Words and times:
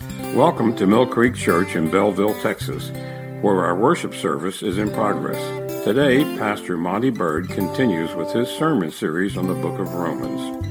Welcome 0.00 0.76
to 0.76 0.86
Mill 0.86 1.06
Creek 1.06 1.34
Church 1.34 1.74
in 1.74 1.90
Bellville, 1.90 2.40
Texas, 2.40 2.90
where 3.42 3.64
our 3.64 3.74
worship 3.74 4.14
service 4.14 4.62
is 4.62 4.78
in 4.78 4.92
progress. 4.92 5.42
Today, 5.84 6.22
Pastor 6.38 6.76
Monty 6.76 7.10
Bird 7.10 7.48
continues 7.48 8.14
with 8.14 8.30
his 8.32 8.48
sermon 8.48 8.92
series 8.92 9.36
on 9.36 9.48
the 9.48 9.54
book 9.54 9.80
of 9.80 9.92
Romans. 9.94 10.64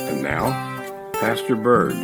And 0.00 0.22
now, 0.22 0.50
Pastor 1.12 1.54
Bird. 1.54 1.94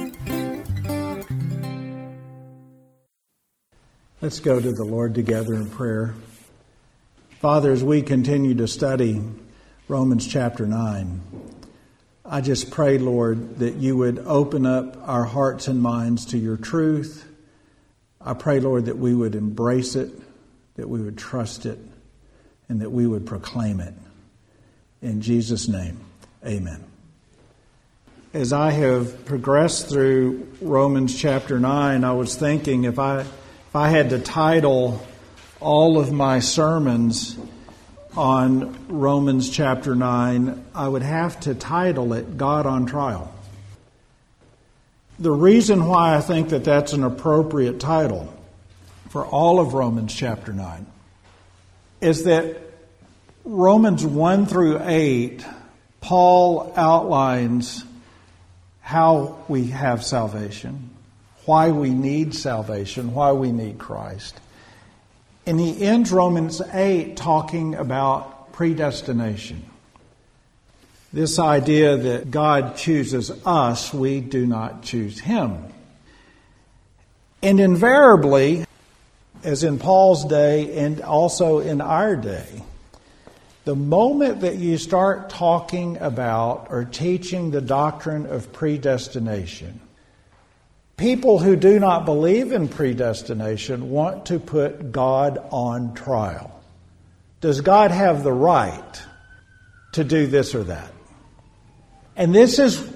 Let's 4.20 4.38
go 4.38 4.60
to 4.60 4.72
the 4.72 4.84
Lord 4.84 5.16
together 5.16 5.54
in 5.54 5.68
prayer. 5.68 6.14
Father, 7.40 7.72
as 7.72 7.82
we 7.82 8.02
continue 8.02 8.54
to 8.54 8.68
study 8.68 9.20
Romans 9.88 10.28
chapter 10.28 10.64
9, 10.64 11.20
I 12.24 12.40
just 12.40 12.70
pray, 12.70 12.98
Lord, 12.98 13.58
that 13.58 13.74
you 13.74 13.96
would 13.96 14.20
open 14.20 14.64
up 14.64 14.96
our 15.08 15.24
hearts 15.24 15.66
and 15.66 15.82
minds 15.82 16.26
to 16.26 16.38
your 16.38 16.56
truth. 16.56 17.28
I 18.20 18.34
pray, 18.34 18.60
Lord, 18.60 18.84
that 18.84 18.96
we 18.96 19.12
would 19.12 19.34
embrace 19.34 19.96
it, 19.96 20.10
that 20.76 20.88
we 20.88 21.00
would 21.00 21.18
trust 21.18 21.66
it, 21.66 21.78
and 22.68 22.80
that 22.80 22.90
we 22.90 23.08
would 23.08 23.26
proclaim 23.26 23.80
it. 23.80 23.94
In 25.00 25.20
Jesus' 25.20 25.66
name, 25.66 25.98
amen. 26.46 26.84
As 28.32 28.52
I 28.52 28.70
have 28.70 29.26
progressed 29.26 29.88
through 29.88 30.48
Romans 30.60 31.18
chapter 31.18 31.58
9, 31.58 32.04
I 32.04 32.12
was 32.12 32.36
thinking 32.36 32.84
if 32.84 33.00
I, 33.00 33.22
if 33.22 33.74
I 33.74 33.88
had 33.88 34.10
to 34.10 34.20
title 34.20 35.04
all 35.60 35.98
of 35.98 36.12
my 36.12 36.38
sermons, 36.38 37.36
on 38.16 38.76
Romans 38.88 39.48
chapter 39.48 39.94
9, 39.94 40.64
I 40.74 40.88
would 40.88 41.02
have 41.02 41.40
to 41.40 41.54
title 41.54 42.12
it 42.12 42.36
God 42.36 42.66
on 42.66 42.86
Trial. 42.86 43.32
The 45.18 45.30
reason 45.30 45.86
why 45.86 46.16
I 46.16 46.20
think 46.20 46.50
that 46.50 46.64
that's 46.64 46.92
an 46.92 47.04
appropriate 47.04 47.80
title 47.80 48.32
for 49.08 49.24
all 49.24 49.60
of 49.60 49.74
Romans 49.74 50.14
chapter 50.14 50.52
9 50.52 50.86
is 52.00 52.24
that 52.24 52.56
Romans 53.44 54.04
1 54.04 54.46
through 54.46 54.80
8, 54.82 55.44
Paul 56.00 56.72
outlines 56.76 57.84
how 58.80 59.38
we 59.48 59.68
have 59.68 60.04
salvation, 60.04 60.90
why 61.44 61.70
we 61.70 61.90
need 61.90 62.34
salvation, 62.34 63.14
why 63.14 63.32
we 63.32 63.52
need 63.52 63.78
Christ. 63.78 64.38
And 65.46 65.58
he 65.58 65.82
ends 65.82 66.12
Romans 66.12 66.60
8 66.60 67.16
talking 67.16 67.74
about 67.74 68.52
predestination. 68.52 69.64
This 71.12 71.38
idea 71.38 71.96
that 71.96 72.30
God 72.30 72.76
chooses 72.76 73.30
us, 73.44 73.92
we 73.92 74.20
do 74.20 74.46
not 74.46 74.82
choose 74.82 75.20
him. 75.20 75.64
And 77.42 77.60
invariably, 77.60 78.64
as 79.42 79.64
in 79.64 79.78
Paul's 79.78 80.24
day 80.24 80.78
and 80.78 81.00
also 81.02 81.58
in 81.58 81.80
our 81.80 82.14
day, 82.14 82.62
the 83.64 83.76
moment 83.76 84.40
that 84.40 84.56
you 84.56 84.78
start 84.78 85.28
talking 85.28 85.98
about 85.98 86.68
or 86.70 86.84
teaching 86.84 87.50
the 87.50 87.60
doctrine 87.60 88.26
of 88.26 88.52
predestination, 88.52 89.80
People 91.02 91.40
who 91.40 91.56
do 91.56 91.80
not 91.80 92.04
believe 92.04 92.52
in 92.52 92.68
predestination 92.68 93.90
want 93.90 94.26
to 94.26 94.38
put 94.38 94.92
God 94.92 95.36
on 95.50 95.94
trial. 95.94 96.62
Does 97.40 97.60
God 97.60 97.90
have 97.90 98.22
the 98.22 98.32
right 98.32 99.02
to 99.94 100.04
do 100.04 100.28
this 100.28 100.54
or 100.54 100.62
that? 100.62 100.92
And 102.14 102.32
this 102.32 102.60
is 102.60 102.88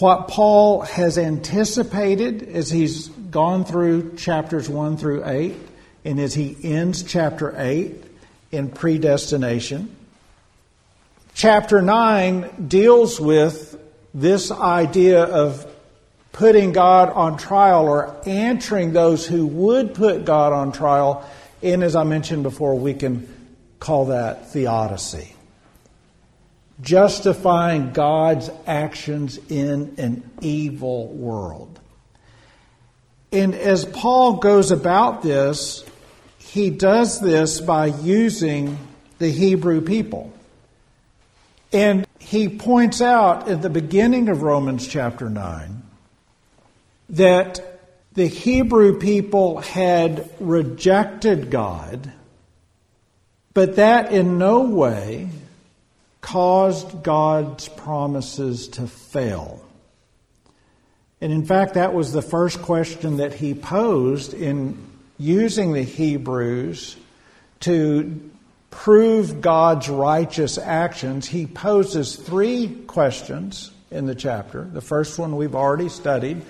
what 0.00 0.26
Paul 0.26 0.80
has 0.80 1.18
anticipated 1.18 2.42
as 2.48 2.68
he's 2.68 3.06
gone 3.06 3.64
through 3.64 4.16
chapters 4.16 4.68
1 4.68 4.96
through 4.96 5.24
8 5.24 5.54
and 6.04 6.18
as 6.18 6.34
he 6.34 6.56
ends 6.64 7.04
chapter 7.04 7.54
8 7.56 7.94
in 8.50 8.70
predestination. 8.70 9.94
Chapter 11.34 11.80
9 11.80 12.66
deals 12.66 13.20
with 13.20 13.80
this 14.12 14.50
idea 14.50 15.22
of 15.22 15.72
putting 16.36 16.72
God 16.72 17.08
on 17.08 17.38
trial 17.38 17.88
or 17.88 18.14
answering 18.26 18.92
those 18.92 19.26
who 19.26 19.46
would 19.46 19.94
put 19.94 20.26
God 20.26 20.52
on 20.52 20.70
trial. 20.70 21.26
And 21.62 21.82
as 21.82 21.96
I 21.96 22.04
mentioned 22.04 22.42
before, 22.42 22.78
we 22.78 22.92
can 22.92 23.26
call 23.80 24.06
that 24.06 24.50
theodicy. 24.50 25.34
Justifying 26.82 27.92
God's 27.92 28.50
actions 28.66 29.38
in 29.48 29.94
an 29.96 30.30
evil 30.42 31.08
world. 31.08 31.80
And 33.32 33.54
as 33.54 33.86
Paul 33.86 34.34
goes 34.34 34.70
about 34.70 35.22
this, 35.22 35.84
he 36.36 36.68
does 36.68 37.18
this 37.18 37.62
by 37.62 37.86
using 37.86 38.76
the 39.18 39.30
Hebrew 39.30 39.80
people. 39.80 40.34
And 41.72 42.06
he 42.18 42.50
points 42.50 43.00
out 43.00 43.48
at 43.48 43.62
the 43.62 43.70
beginning 43.70 44.28
of 44.28 44.42
Romans 44.42 44.86
chapter 44.86 45.30
9 45.30 45.84
that 47.10 47.60
the 48.12 48.26
Hebrew 48.26 48.98
people 48.98 49.60
had 49.60 50.30
rejected 50.40 51.50
God, 51.50 52.12
but 53.52 53.76
that 53.76 54.12
in 54.12 54.38
no 54.38 54.62
way 54.62 55.28
caused 56.20 57.02
God's 57.02 57.68
promises 57.68 58.68
to 58.68 58.86
fail. 58.86 59.62
And 61.20 61.32
in 61.32 61.44
fact, 61.44 61.74
that 61.74 61.94
was 61.94 62.12
the 62.12 62.22
first 62.22 62.60
question 62.62 63.18
that 63.18 63.32
he 63.34 63.54
posed 63.54 64.34
in 64.34 64.76
using 65.18 65.72
the 65.72 65.82
Hebrews 65.82 66.96
to 67.60 68.30
prove 68.70 69.40
God's 69.40 69.88
righteous 69.88 70.58
actions. 70.58 71.26
He 71.26 71.46
poses 71.46 72.16
three 72.16 72.68
questions 72.86 73.70
in 73.90 74.06
the 74.06 74.14
chapter. 74.14 74.64
The 74.64 74.80
first 74.80 75.18
one 75.18 75.36
we've 75.36 75.54
already 75.54 75.88
studied 75.88 76.42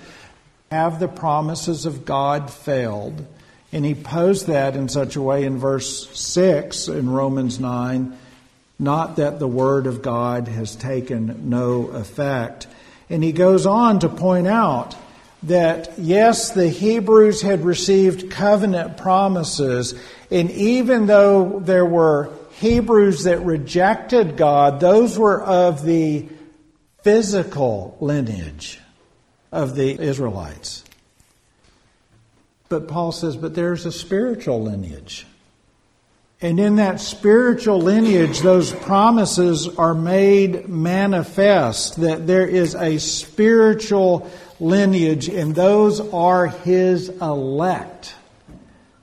have 0.71 0.99
the 0.99 1.07
promises 1.07 1.85
of 1.85 2.05
God 2.05 2.51
failed? 2.51 3.25
And 3.71 3.83
he 3.83 3.95
posed 3.95 4.47
that 4.47 4.75
in 4.75 4.89
such 4.89 5.15
a 5.15 5.21
way 5.21 5.43
in 5.43 5.57
verse 5.57 6.09
6 6.17 6.87
in 6.87 7.09
Romans 7.09 7.59
9 7.59 8.17
not 8.79 9.15
that 9.15 9.39
the 9.39 9.47
word 9.47 9.87
of 9.87 10.01
God 10.01 10.47
has 10.47 10.75
taken 10.75 11.49
no 11.49 11.87
effect. 11.87 12.67
And 13.09 13.23
he 13.23 13.31
goes 13.31 13.65
on 13.65 13.99
to 13.99 14.09
point 14.09 14.47
out 14.47 14.95
that 15.43 15.97
yes, 15.97 16.51
the 16.51 16.69
Hebrews 16.69 17.41
had 17.41 17.63
received 17.63 18.31
covenant 18.31 18.97
promises, 18.97 19.93
and 20.29 20.51
even 20.51 21.05
though 21.05 21.59
there 21.59 21.85
were 21.85 22.31
Hebrews 22.53 23.23
that 23.23 23.39
rejected 23.39 24.35
God, 24.35 24.79
those 24.79 25.17
were 25.17 25.41
of 25.41 25.85
the 25.85 26.27
physical 27.03 27.97
lineage 27.99 28.79
of 29.57 29.75
the 29.75 29.99
Israelites. 29.99 30.83
But 32.69 32.87
Paul 32.87 33.11
says, 33.11 33.35
but 33.35 33.55
there's 33.55 33.85
a 33.85 33.91
spiritual 33.91 34.61
lineage. 34.61 35.25
And 36.39 36.59
in 36.59 36.75
that 36.75 36.99
spiritual 36.99 37.81
lineage, 37.81 38.41
those 38.41 38.71
promises 38.71 39.67
are 39.67 39.95
made 39.95 40.69
manifest 40.69 42.01
that 42.01 42.27
there 42.27 42.45
is 42.45 42.75
a 42.75 42.99
spiritual 42.99 44.29
lineage, 44.59 45.27
and 45.29 45.55
those 45.55 45.99
are 46.13 46.45
his 46.47 47.09
elect. 47.09 48.13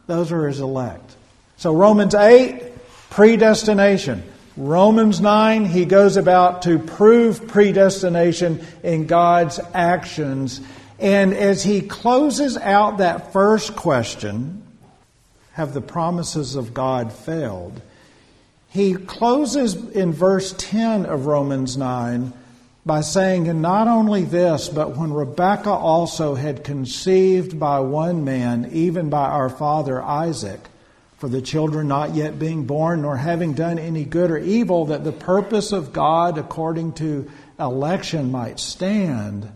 Those 0.06 0.30
are 0.30 0.46
his 0.46 0.60
elect. 0.60 1.16
So, 1.56 1.74
Romans 1.74 2.14
8, 2.14 2.62
predestination. 3.10 4.22
Romans 4.56 5.20
9, 5.20 5.64
he 5.64 5.84
goes 5.84 6.16
about 6.16 6.62
to 6.62 6.78
prove 6.78 7.48
predestination 7.48 8.64
in 8.84 9.06
God's 9.06 9.58
actions. 9.72 10.60
And 11.00 11.34
as 11.34 11.64
he 11.64 11.80
closes 11.80 12.56
out 12.56 12.98
that 12.98 13.32
first 13.32 13.74
question, 13.74 14.62
have 15.54 15.74
the 15.74 15.80
promises 15.80 16.54
of 16.54 16.72
God 16.72 17.12
failed? 17.12 17.80
He 18.68 18.94
closes 18.94 19.74
in 19.74 20.12
verse 20.12 20.54
10 20.56 21.06
of 21.06 21.26
Romans 21.26 21.76
9 21.76 22.32
by 22.86 23.00
saying, 23.00 23.48
And 23.48 23.62
not 23.62 23.88
only 23.88 24.24
this, 24.24 24.68
but 24.68 24.96
when 24.96 25.12
Rebekah 25.12 25.70
also 25.70 26.34
had 26.34 26.64
conceived 26.64 27.58
by 27.58 27.80
one 27.80 28.24
man, 28.24 28.70
even 28.72 29.10
by 29.10 29.28
our 29.28 29.48
father 29.48 30.02
Isaac, 30.02 30.60
for 31.24 31.30
the 31.30 31.40
children 31.40 31.88
not 31.88 32.14
yet 32.14 32.38
being 32.38 32.66
born, 32.66 33.00
nor 33.00 33.16
having 33.16 33.54
done 33.54 33.78
any 33.78 34.04
good 34.04 34.30
or 34.30 34.36
evil, 34.36 34.84
that 34.84 35.04
the 35.04 35.10
purpose 35.10 35.72
of 35.72 35.90
God 35.90 36.36
according 36.36 36.92
to 36.92 37.30
election 37.58 38.30
might 38.30 38.60
stand, 38.60 39.50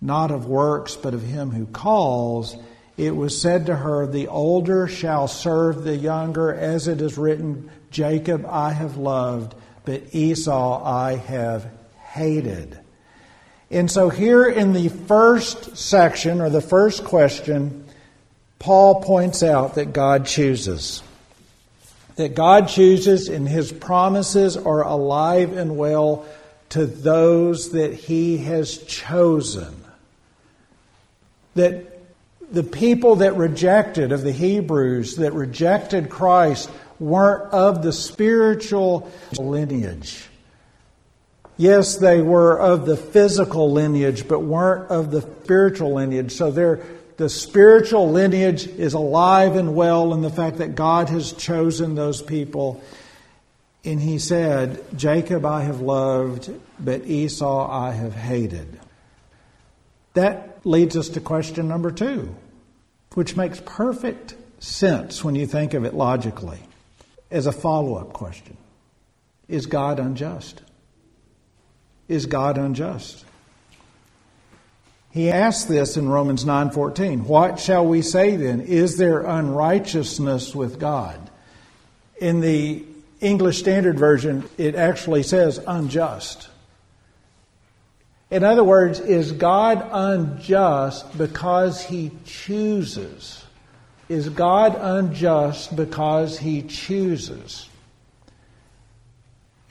not 0.00 0.32
of 0.32 0.46
works, 0.46 0.96
but 0.96 1.14
of 1.14 1.22
him 1.22 1.52
who 1.52 1.64
calls, 1.66 2.56
it 2.96 3.14
was 3.14 3.40
said 3.40 3.66
to 3.66 3.76
her, 3.76 4.04
The 4.04 4.26
older 4.26 4.88
shall 4.88 5.28
serve 5.28 5.84
the 5.84 5.94
younger, 5.94 6.52
as 6.52 6.88
it 6.88 7.00
is 7.00 7.16
written, 7.16 7.70
Jacob 7.92 8.44
I 8.44 8.72
have 8.72 8.96
loved, 8.96 9.54
but 9.84 10.02
Esau 10.12 10.84
I 10.84 11.18
have 11.18 11.70
hated. 12.00 12.80
And 13.70 13.88
so, 13.88 14.08
here 14.08 14.44
in 14.44 14.72
the 14.72 14.88
first 14.88 15.76
section, 15.76 16.40
or 16.40 16.50
the 16.50 16.60
first 16.60 17.04
question, 17.04 17.84
Paul 18.58 19.02
points 19.02 19.44
out 19.44 19.76
that 19.76 19.92
God 19.92 20.26
chooses. 20.26 21.04
That 22.16 22.34
God 22.34 22.68
chooses, 22.68 23.28
and 23.28 23.48
his 23.48 23.72
promises 23.72 24.56
are 24.56 24.82
alive 24.82 25.56
and 25.56 25.76
well 25.76 26.26
to 26.70 26.86
those 26.86 27.72
that 27.72 27.94
he 27.94 28.38
has 28.38 28.78
chosen. 28.78 29.74
That 31.54 32.00
the 32.50 32.62
people 32.62 33.16
that 33.16 33.36
rejected, 33.36 34.12
of 34.12 34.22
the 34.22 34.32
Hebrews, 34.32 35.16
that 35.16 35.32
rejected 35.32 36.10
Christ, 36.10 36.70
weren't 36.98 37.52
of 37.52 37.82
the 37.82 37.92
spiritual 37.92 39.10
lineage. 39.38 40.28
Yes, 41.56 41.96
they 41.96 42.22
were 42.22 42.58
of 42.58 42.86
the 42.86 42.96
physical 42.96 43.72
lineage, 43.72 44.26
but 44.28 44.40
weren't 44.40 44.90
of 44.90 45.10
the 45.10 45.22
spiritual 45.22 45.94
lineage. 45.94 46.32
So 46.32 46.50
the 47.16 47.28
spiritual 47.28 48.10
lineage 48.10 48.66
is 48.66 48.94
alive 48.94 49.56
and 49.56 49.74
well 49.74 50.14
in 50.14 50.22
the 50.22 50.30
fact 50.30 50.58
that 50.58 50.74
God 50.74 51.08
has 51.08 51.32
chosen 51.32 51.94
those 51.94 52.22
people. 52.22 52.82
And 53.84 54.00
he 54.00 54.18
said, 54.18 54.84
Jacob 54.96 55.44
I 55.44 55.62
have 55.62 55.80
loved, 55.80 56.50
but 56.78 57.06
Esau 57.06 57.70
I 57.70 57.92
have 57.92 58.14
hated. 58.14 58.80
That 60.14 60.60
leads 60.64 60.96
us 60.96 61.10
to 61.10 61.20
question 61.20 61.68
number 61.68 61.90
two 61.90 62.34
which 63.14 63.36
makes 63.36 63.60
perfect 63.64 64.34
sense 64.58 65.22
when 65.22 65.34
you 65.34 65.46
think 65.46 65.74
of 65.74 65.84
it 65.84 65.94
logically, 65.94 66.58
as 67.30 67.46
a 67.46 67.52
follow 67.52 67.96
up 67.96 68.12
question 68.12 68.56
Is 69.48 69.66
God 69.66 69.98
unjust? 69.98 70.62
Is 72.08 72.26
God 72.26 72.58
unjust? 72.58 73.24
He 75.12 75.30
asks 75.30 75.64
this 75.64 75.98
in 75.98 76.08
Romans 76.08 76.44
9:14. 76.44 77.26
What 77.26 77.60
shall 77.60 77.86
we 77.86 78.00
say 78.00 78.36
then? 78.36 78.62
Is 78.62 78.96
there 78.96 79.20
unrighteousness 79.20 80.54
with 80.54 80.80
God? 80.80 81.18
In 82.18 82.40
the 82.40 82.84
English 83.20 83.58
Standard 83.58 83.98
Version, 83.98 84.44
it 84.56 84.74
actually 84.74 85.22
says 85.22 85.60
unjust. 85.66 86.48
In 88.30 88.42
other 88.42 88.64
words, 88.64 89.00
is 89.00 89.32
God 89.32 89.86
unjust 89.92 91.18
because 91.18 91.82
he 91.82 92.10
chooses? 92.24 93.44
Is 94.08 94.30
God 94.30 94.74
unjust 94.80 95.76
because 95.76 96.38
he 96.38 96.62
chooses? 96.62 97.68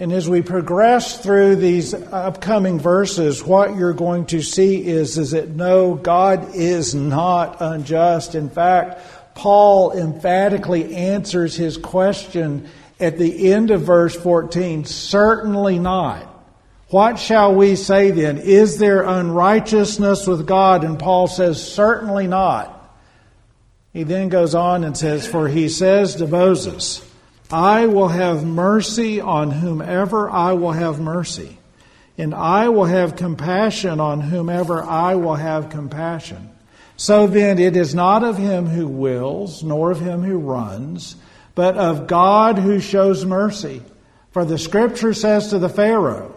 And 0.01 0.11
as 0.11 0.27
we 0.27 0.41
progress 0.41 1.19
through 1.19 1.57
these 1.57 1.93
upcoming 1.93 2.79
verses, 2.79 3.43
what 3.43 3.75
you're 3.75 3.93
going 3.93 4.25
to 4.25 4.41
see 4.41 4.83
is, 4.83 5.15
is 5.19 5.29
that 5.29 5.49
no, 5.49 5.93
God 5.93 6.55
is 6.55 6.95
not 6.95 7.57
unjust. 7.61 8.33
In 8.33 8.49
fact, 8.49 8.99
Paul 9.35 9.91
emphatically 9.91 10.95
answers 10.95 11.55
his 11.55 11.77
question 11.77 12.67
at 12.99 13.19
the 13.19 13.53
end 13.53 13.69
of 13.69 13.83
verse 13.83 14.15
14 14.15 14.85
certainly 14.85 15.77
not. 15.77 16.27
What 16.87 17.19
shall 17.19 17.53
we 17.53 17.75
say 17.75 18.09
then? 18.09 18.39
Is 18.39 18.79
there 18.79 19.03
unrighteousness 19.03 20.25
with 20.25 20.47
God? 20.47 20.83
And 20.83 20.97
Paul 20.97 21.27
says, 21.27 21.61
Certainly 21.61 22.25
not. 22.25 22.91
He 23.93 24.01
then 24.01 24.29
goes 24.29 24.55
on 24.55 24.83
and 24.83 24.97
says, 24.97 25.27
For 25.27 25.47
he 25.47 25.69
says 25.69 26.15
to 26.15 26.25
Moses, 26.25 27.07
I 27.51 27.87
will 27.87 28.07
have 28.07 28.45
mercy 28.45 29.19
on 29.19 29.51
whomever 29.51 30.29
I 30.29 30.53
will 30.53 30.71
have 30.71 30.99
mercy, 30.99 31.57
and 32.17 32.33
I 32.33 32.69
will 32.69 32.85
have 32.85 33.15
compassion 33.15 33.99
on 33.99 34.21
whomever 34.21 34.81
I 34.83 35.15
will 35.15 35.35
have 35.35 35.69
compassion. 35.69 36.49
So 36.95 37.27
then 37.27 37.59
it 37.59 37.75
is 37.75 37.95
not 37.95 38.23
of 38.23 38.37
him 38.37 38.67
who 38.67 38.87
wills, 38.87 39.63
nor 39.63 39.91
of 39.91 39.99
him 39.99 40.23
who 40.23 40.37
runs, 40.37 41.15
but 41.55 41.77
of 41.77 42.07
God 42.07 42.57
who 42.57 42.79
shows 42.79 43.25
mercy. 43.25 43.81
For 44.31 44.45
the 44.45 44.57
scripture 44.57 45.13
says 45.13 45.49
to 45.49 45.59
the 45.59 45.67
Pharaoh, 45.67 46.30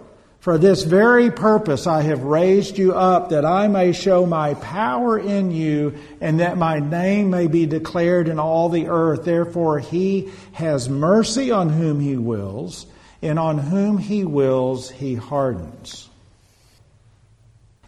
for 0.44 0.58
this 0.58 0.82
very 0.82 1.31
purpose 1.31 1.87
I 1.87 2.02
have 2.02 2.23
raised 2.23 2.76
you 2.76 2.93
up, 2.93 3.31
that 3.31 3.46
I 3.46 3.67
may 3.67 3.93
show 3.93 4.26
my 4.26 4.52
power 4.52 5.19
in 5.19 5.50
you, 5.50 5.94
and 6.20 6.41
that 6.41 6.58
my 6.58 6.81
name 6.81 7.31
may 7.31 7.46
be 7.46 7.64
declared 7.64 8.29
in 8.29 8.38
all 8.38 8.69
the 8.69 8.88
earth. 8.88 9.25
Therefore, 9.25 9.79
he 9.79 10.31
has 10.52 10.87
mercy 10.87 11.50
on 11.50 11.70
whom 11.70 11.99
he 11.99 12.19
wills, 12.19 12.85
and 13.23 13.38
on 13.38 13.56
whom 13.56 13.96
he 13.96 14.23
wills, 14.23 14.91
he 14.91 15.14
hardens. 15.14 16.11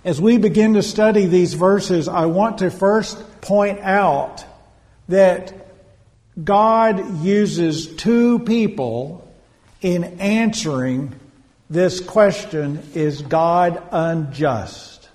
As 0.02 0.19
we 0.19 0.38
begin 0.38 0.73
to 0.75 0.82
study 0.82 1.26
these 1.26 1.52
verses, 1.52 2.09
I 2.09 2.25
want 2.25 2.56
to 2.59 2.70
first 2.70 3.43
point 3.43 3.81
out 3.81 4.47
that 5.09 5.52
God 6.43 7.23
uses 7.23 7.97
two 7.97 8.38
people 8.38 9.31
in 9.82 10.05
answering 10.20 11.20
this 11.69 12.01
question 12.01 12.83
is 12.95 13.23
God 13.23 13.83
unjust? 13.91 15.09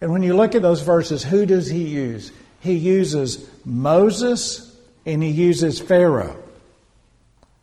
And 0.00 0.12
when 0.12 0.22
you 0.22 0.36
look 0.36 0.54
at 0.54 0.62
those 0.62 0.82
verses, 0.82 1.24
who 1.24 1.46
does 1.46 1.68
he 1.68 1.84
use? 1.84 2.30
He 2.60 2.74
uses 2.74 3.48
Moses 3.64 4.76
and 5.06 5.22
he 5.22 5.30
uses 5.30 5.80
Pharaoh. 5.80 6.36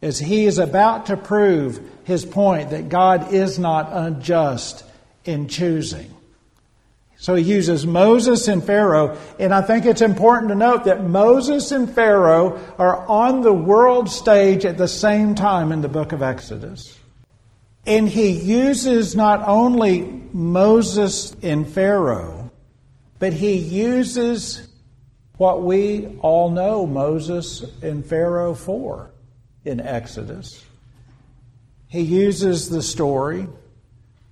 As 0.01 0.19
he 0.19 0.45
is 0.45 0.57
about 0.57 1.07
to 1.07 1.17
prove 1.17 1.79
his 2.03 2.25
point 2.25 2.71
that 2.71 2.89
God 2.89 3.33
is 3.33 3.57
not 3.57 3.89
unjust 3.91 4.83
in 5.23 5.47
choosing. 5.47 6.11
So 7.17 7.33
he 7.33 7.43
uses 7.43 7.87
Moses 7.87 8.47
and 8.47 8.63
Pharaoh, 8.63 9.17
and 9.39 9.53
I 9.53 9.61
think 9.61 9.85
it's 9.85 10.01
important 10.01 10.49
to 10.49 10.55
note 10.55 10.83
that 10.83 11.03
Moses 11.03 11.71
and 11.71 11.89
Pharaoh 11.89 12.59
are 12.77 13.07
on 13.07 13.41
the 13.41 13.53
world 13.53 14.09
stage 14.09 14.65
at 14.65 14.77
the 14.77 14.87
same 14.87 15.33
time 15.33 15.71
in 15.71 15.81
the 15.81 15.87
book 15.87 16.11
of 16.11 16.21
Exodus. 16.21 16.99
And 17.85 18.09
he 18.09 18.29
uses 18.29 19.15
not 19.15 19.43
only 19.47 20.01
Moses 20.33 21.35
and 21.41 21.67
Pharaoh, 21.67 22.51
but 23.19 23.33
he 23.33 23.55
uses 23.55 24.67
what 25.37 25.63
we 25.63 26.07
all 26.21 26.49
know 26.49 26.85
Moses 26.85 27.63
and 27.81 28.05
Pharaoh 28.05 28.53
for 28.53 29.11
in 29.63 29.79
Exodus. 29.79 30.63
He 31.87 32.01
uses 32.01 32.69
the 32.69 32.81
story 32.81 33.47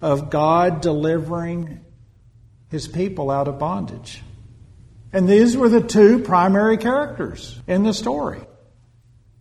of 0.01 0.29
God 0.29 0.81
delivering 0.81 1.79
his 2.69 2.87
people 2.87 3.29
out 3.29 3.47
of 3.47 3.59
bondage. 3.59 4.21
And 5.13 5.29
these 5.29 5.55
were 5.55 5.69
the 5.69 5.81
two 5.81 6.19
primary 6.19 6.77
characters 6.77 7.59
in 7.67 7.83
the 7.83 7.93
story 7.93 8.41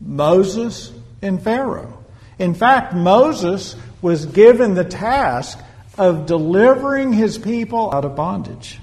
Moses 0.00 0.92
and 1.22 1.42
Pharaoh. 1.42 2.04
In 2.38 2.54
fact, 2.54 2.94
Moses 2.94 3.74
was 4.02 4.26
given 4.26 4.74
the 4.74 4.84
task 4.84 5.58
of 5.96 6.26
delivering 6.26 7.12
his 7.12 7.38
people 7.38 7.94
out 7.94 8.04
of 8.04 8.16
bondage. 8.16 8.78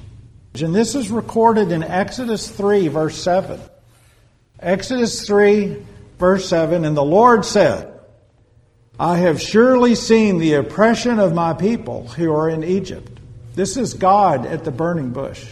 And 0.60 0.74
this 0.74 0.96
is 0.96 1.12
recorded 1.12 1.72
in 1.72 1.84
Exodus 1.84 2.50
3, 2.50 2.88
verse 2.88 3.22
7. 3.22 3.60
Exodus 4.60 5.26
3, 5.28 5.86
verse 6.18 6.50
7 6.50 6.86
And 6.86 6.98
the 6.98 7.04
Lord 7.04 7.46
said, 7.46 7.94
I 9.00 9.18
have 9.18 9.42
surely 9.42 9.96
seen 9.96 10.40
the 10.40 10.56
oppression 10.56 11.20
of 11.20 11.34
my 11.34 11.54
people 11.54 12.08
who 12.08 12.34
are 12.34 12.50
in 12.50 12.64
Egypt. 12.64 13.20
This 13.56 13.78
is 13.78 13.94
God 13.94 14.46
at 14.46 14.66
the 14.66 14.72
burning 14.72 15.12
bush. 15.12 15.46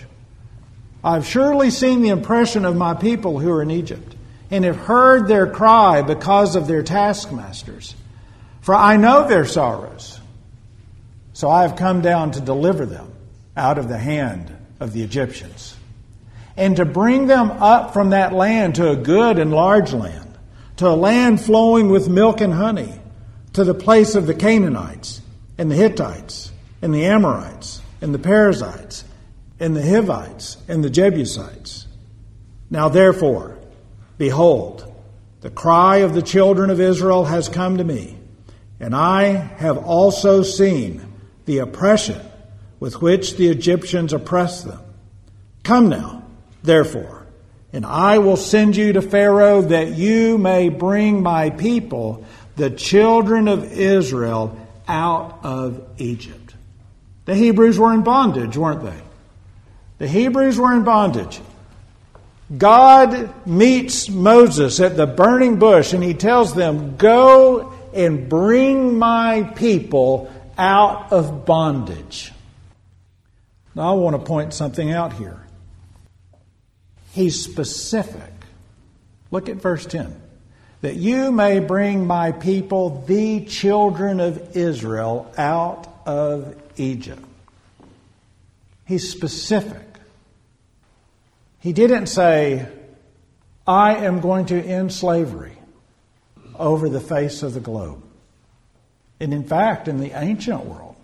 I've 1.04 1.26
surely 1.26 1.70
seen 1.70 2.02
the 2.02 2.10
oppression 2.10 2.66
of 2.66 2.76
my 2.76 2.94
people 2.94 3.40
who 3.40 3.52
are 3.52 3.62
in 3.62 3.72
Egypt, 3.72 4.16
and 4.52 4.66
have 4.66 4.76
heard 4.76 5.28
their 5.28 5.48
cry 5.48 6.02
because 6.02 6.56
of 6.56 6.68
their 6.68 6.84
taskmasters. 6.84 7.96
For 8.68 8.76
I 8.76 8.98
know 8.98 9.26
their 9.26 9.46
sorrows. 9.46 10.20
So 11.32 11.50
I 11.50 11.62
have 11.62 11.78
come 11.78 12.02
down 12.02 12.32
to 12.32 12.42
deliver 12.42 12.86
them 12.86 13.14
out 13.56 13.78
of 13.78 13.88
the 13.88 13.98
hand 13.98 14.54
of 14.82 14.92
the 14.92 15.04
Egyptians, 15.04 15.74
and 16.58 16.76
to 16.76 16.84
bring 16.84 17.28
them 17.28 17.50
up 17.50 17.94
from 17.94 18.10
that 18.10 18.34
land 18.34 18.76
to 18.76 18.90
a 18.90 18.98
good 18.98 19.40
and 19.40 19.52
large 19.52 19.94
land, 19.94 20.38
to 20.76 20.88
a 20.90 21.00
land 21.00 21.40
flowing 21.40 21.88
with 21.88 22.10
milk 22.10 22.42
and 22.42 22.54
honey, 22.54 23.00
to 23.54 23.64
the 23.64 23.74
place 23.74 24.16
of 24.16 24.28
the 24.28 24.36
Canaanites, 24.36 25.22
and 25.58 25.72
the 25.72 25.76
Hittites, 25.76 26.52
and 26.82 26.94
the 26.94 27.06
Amorites, 27.06 27.82
and 28.02 28.14
the 28.14 28.20
Perizzites, 28.20 29.06
and 29.62 29.78
the 29.78 29.82
Hivites, 29.82 30.58
and 30.68 30.84
the 30.84 30.90
Jebusites. 30.90 31.88
Now 32.70 32.90
therefore, 32.90 33.60
behold, 34.18 34.94
the 35.40 35.52
cry 35.52 36.00
of 36.00 36.14
the 36.14 36.22
children 36.22 36.70
of 36.70 36.82
Israel 36.82 37.24
has 37.24 37.48
come 37.48 37.78
to 37.78 37.86
me 37.86 38.17
and 38.80 38.96
I 38.96 39.32
have 39.32 39.78
also 39.78 40.44
seen 40.44 41.02
the 41.46 41.60
oppression 41.60 42.22
with 42.80 43.02
which 43.02 43.38
the 43.38 43.50
Egyptians 43.50 44.14
oppress 44.14 44.64
them. 44.64 44.80
Come 45.64 45.90
now, 45.90 46.24
therefore, 46.64 47.26
and 47.74 47.86
I 47.86 48.20
will 48.20 48.38
send 48.38 48.76
you 48.76 48.94
to 48.94 49.02
Pharaoh 49.02 49.62
that 49.62 49.94
you 49.94 50.38
may 50.38 50.70
bring 50.70 51.24
my 51.24 51.50
people, 51.50 52.24
the 52.56 52.70
children 52.70 53.48
of 53.48 53.72
Israel, 53.72 54.58
out 54.88 55.40
of 55.44 55.86
Egypt. 55.98 56.56
The 57.26 57.36
Hebrews 57.36 57.78
were 57.78 57.94
in 57.94 58.04
bondage, 58.04 58.56
weren't 58.56 58.84
they? 58.84 59.02
The 59.98 60.08
Hebrews 60.08 60.58
were 60.58 60.74
in 60.74 60.84
bondage. 60.84 61.42
God 62.56 63.46
meets 63.46 64.08
Moses 64.08 64.80
at 64.80 64.96
the 64.96 65.08
burning 65.08 65.60
bush 65.60 65.92
and 65.92 66.02
he 66.04 66.14
tells 66.14 66.54
them, 66.54 66.96
Go 66.96 67.77
and 67.94 68.30
bring 68.30 68.98
my 68.98 69.44
people 69.56 70.32
out 70.58 71.12
of 71.12 71.46
bondage. 71.46 72.32
Now, 73.76 73.92
I 73.92 73.96
want 73.96 74.16
to 74.16 74.24
point 74.24 74.54
something 74.54 74.92
out 74.92 75.14
here. 75.14 75.40
He's 77.12 77.44
specific. 77.44 78.34
Look 79.32 79.50
at 79.50 79.58
verse 79.58 79.86
10. 79.86 80.20
That 80.82 80.96
you 80.96 81.32
may 81.32 81.60
bring 81.60 82.06
my 82.06 82.32
people, 82.32 83.04
the 83.08 83.46
children 83.46 84.20
of 84.20 84.56
Israel, 84.56 85.32
out 85.38 85.88
of 86.06 86.56
Egypt. 86.78 87.24
He's 88.86 89.12
specific. 89.12 89.82
He 91.60 91.74
didn't 91.74 92.08
say, 92.08 92.68
I 93.66 93.96
am 93.96 94.22
going 94.22 94.46
to 94.48 94.62
end 94.62 94.94
slavery 94.94 95.57
over 96.60 96.90
the 96.90 97.00
face 97.00 97.44
of 97.44 97.54
the 97.54 97.60
globe. 97.60 98.04
And 99.20 99.34
in 99.34 99.44
fact, 99.44 99.88
in 99.88 100.00
the 100.00 100.12
ancient 100.12 100.66
world, 100.66 100.96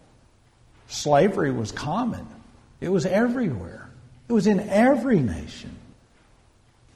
slavery 0.88 1.52
was 1.52 1.72
common, 1.72 2.28
it 2.80 2.90
was 2.90 3.06
everywhere, 3.06 3.90
it 4.28 4.34
was 4.34 4.48
in 4.48 4.60
every 4.60 5.20
nation. 5.20 5.76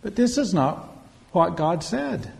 But 0.02 0.16
this 0.16 0.38
is 0.38 0.54
not 0.54 0.90
what 1.32 1.58
God 1.58 1.84
said. 1.84 2.32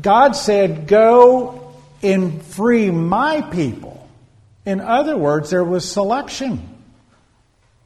God 0.00 0.32
said, 0.32 0.86
Go 0.86 1.74
and 2.02 2.42
free 2.42 2.90
my 2.90 3.40
people. 3.40 4.08
In 4.64 4.80
other 4.80 5.16
words, 5.16 5.50
there 5.50 5.64
was 5.64 5.90
selection, 5.90 6.68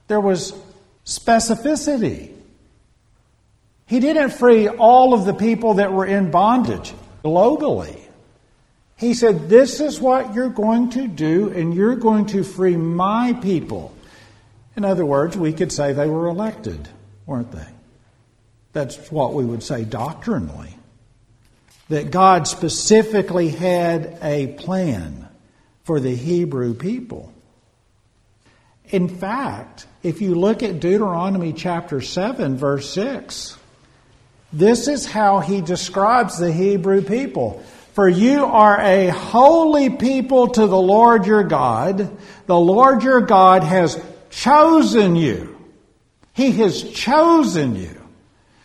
there 0.09 0.21
was 0.21 0.55
specificity. 1.05 2.30
He 3.91 3.99
didn't 3.99 4.31
free 4.31 4.69
all 4.69 5.15
of 5.15 5.25
the 5.25 5.35
people 5.35 5.75
that 5.75 5.93
were 5.93 6.07
in 6.07 6.31
bondage 6.31 6.95
globally. 7.25 7.99
He 8.95 9.15
said, 9.15 9.49
This 9.49 9.81
is 9.81 10.01
what 10.01 10.33
you're 10.33 10.49
going 10.49 10.91
to 10.91 11.09
do, 11.09 11.49
and 11.49 11.75
you're 11.75 11.97
going 11.97 12.27
to 12.27 12.45
free 12.45 12.77
my 12.77 13.33
people. 13.33 13.93
In 14.77 14.85
other 14.85 15.05
words, 15.05 15.37
we 15.37 15.53
could 15.53 15.73
say 15.73 15.93
they 15.93 16.07
were 16.07 16.29
elected, 16.29 16.89
weren't 17.27 17.51
they? 17.51 17.67
That's 18.73 19.11
what 19.11 19.35
we 19.35 19.45
would 19.45 19.65
say 19.65 19.83
doctrinally. 19.83 20.77
That 21.89 22.13
God 22.13 22.47
specifically 22.47 23.49
had 23.49 24.21
a 24.23 24.53
plan 24.53 25.29
for 25.83 25.99
the 25.99 26.15
Hebrew 26.15 26.75
people. 26.75 27.33
In 28.91 29.09
fact, 29.09 29.89
if 30.05 30.21
you 30.21 30.37
look 30.37 30.63
at 30.63 30.79
Deuteronomy 30.79 31.53
chapter 31.53 32.01
7, 32.01 32.57
verse 32.57 32.89
6, 32.95 33.57
this 34.52 34.88
is 34.88 35.07
how 35.07 35.40
he 35.40 35.61
describes 35.61 36.38
the 36.38 36.52
Hebrew 36.52 37.02
people. 37.02 37.62
For 37.92 38.09
you 38.09 38.45
are 38.45 38.80
a 38.80 39.09
holy 39.09 39.90
people 39.90 40.49
to 40.49 40.66
the 40.66 40.80
Lord 40.80 41.26
your 41.26 41.45
God. 41.45 42.16
The 42.47 42.59
Lord 42.59 43.02
your 43.02 43.21
God 43.21 43.62
has 43.62 44.02
chosen 44.30 45.16
you. 45.16 45.57
He 46.33 46.52
has 46.52 46.83
chosen 46.92 47.76
you 47.76 47.97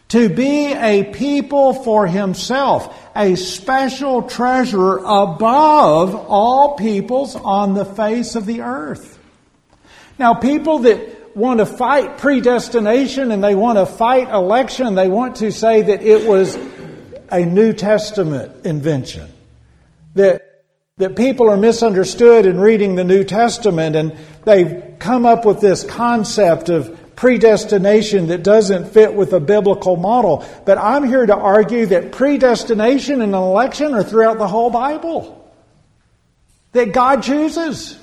to 0.09 0.29
be 0.29 0.73
a 0.73 1.03
people 1.11 1.73
for 1.73 2.07
himself, 2.07 2.95
a 3.15 3.35
special 3.35 4.21
treasure 4.23 4.97
above 4.97 6.15
all 6.15 6.75
peoples 6.75 7.35
on 7.35 7.73
the 7.73 7.85
face 7.85 8.35
of 8.35 8.45
the 8.45 8.61
earth. 8.61 9.19
Now, 10.17 10.35
people 10.35 10.79
that 10.79 11.24
want 11.35 11.59
to 11.59 11.65
fight 11.65 12.17
predestination 12.17 13.31
and 13.31 13.43
they 13.43 13.55
want 13.55 13.77
to 13.77 13.85
fight 13.85 14.29
election, 14.29 14.95
they 14.95 15.09
want 15.09 15.37
to 15.37 15.51
say 15.51 15.81
that 15.81 16.01
it 16.01 16.27
was 16.27 16.57
a 17.29 17.45
New 17.45 17.73
Testament 17.73 18.65
invention. 18.65 19.29
That, 20.15 20.63
that 20.97 21.17
people 21.17 21.49
are 21.49 21.57
misunderstood 21.57 22.45
in 22.45 22.59
reading 22.59 22.95
the 22.95 23.03
New 23.03 23.25
Testament 23.25 23.97
and 23.97 24.15
they've 24.45 24.95
come 24.97 25.25
up 25.25 25.45
with 25.45 25.59
this 25.59 25.83
concept 25.83 26.69
of 26.69 26.97
predestination 27.17 28.27
that 28.27 28.43
doesn't 28.43 28.93
fit 28.93 29.13
with 29.13 29.33
a 29.33 29.39
biblical 29.39 29.97
model. 29.97 30.45
But 30.65 30.77
I'm 30.77 31.03
here 31.03 31.25
to 31.25 31.35
argue 31.35 31.85
that 31.87 32.13
predestination 32.13 33.21
and 33.21 33.33
election 33.33 33.93
are 33.93 34.03
throughout 34.03 34.37
the 34.37 34.47
whole 34.47 34.69
Bible. 34.69 35.53
That 36.71 36.93
God 36.93 37.23
chooses. 37.23 37.99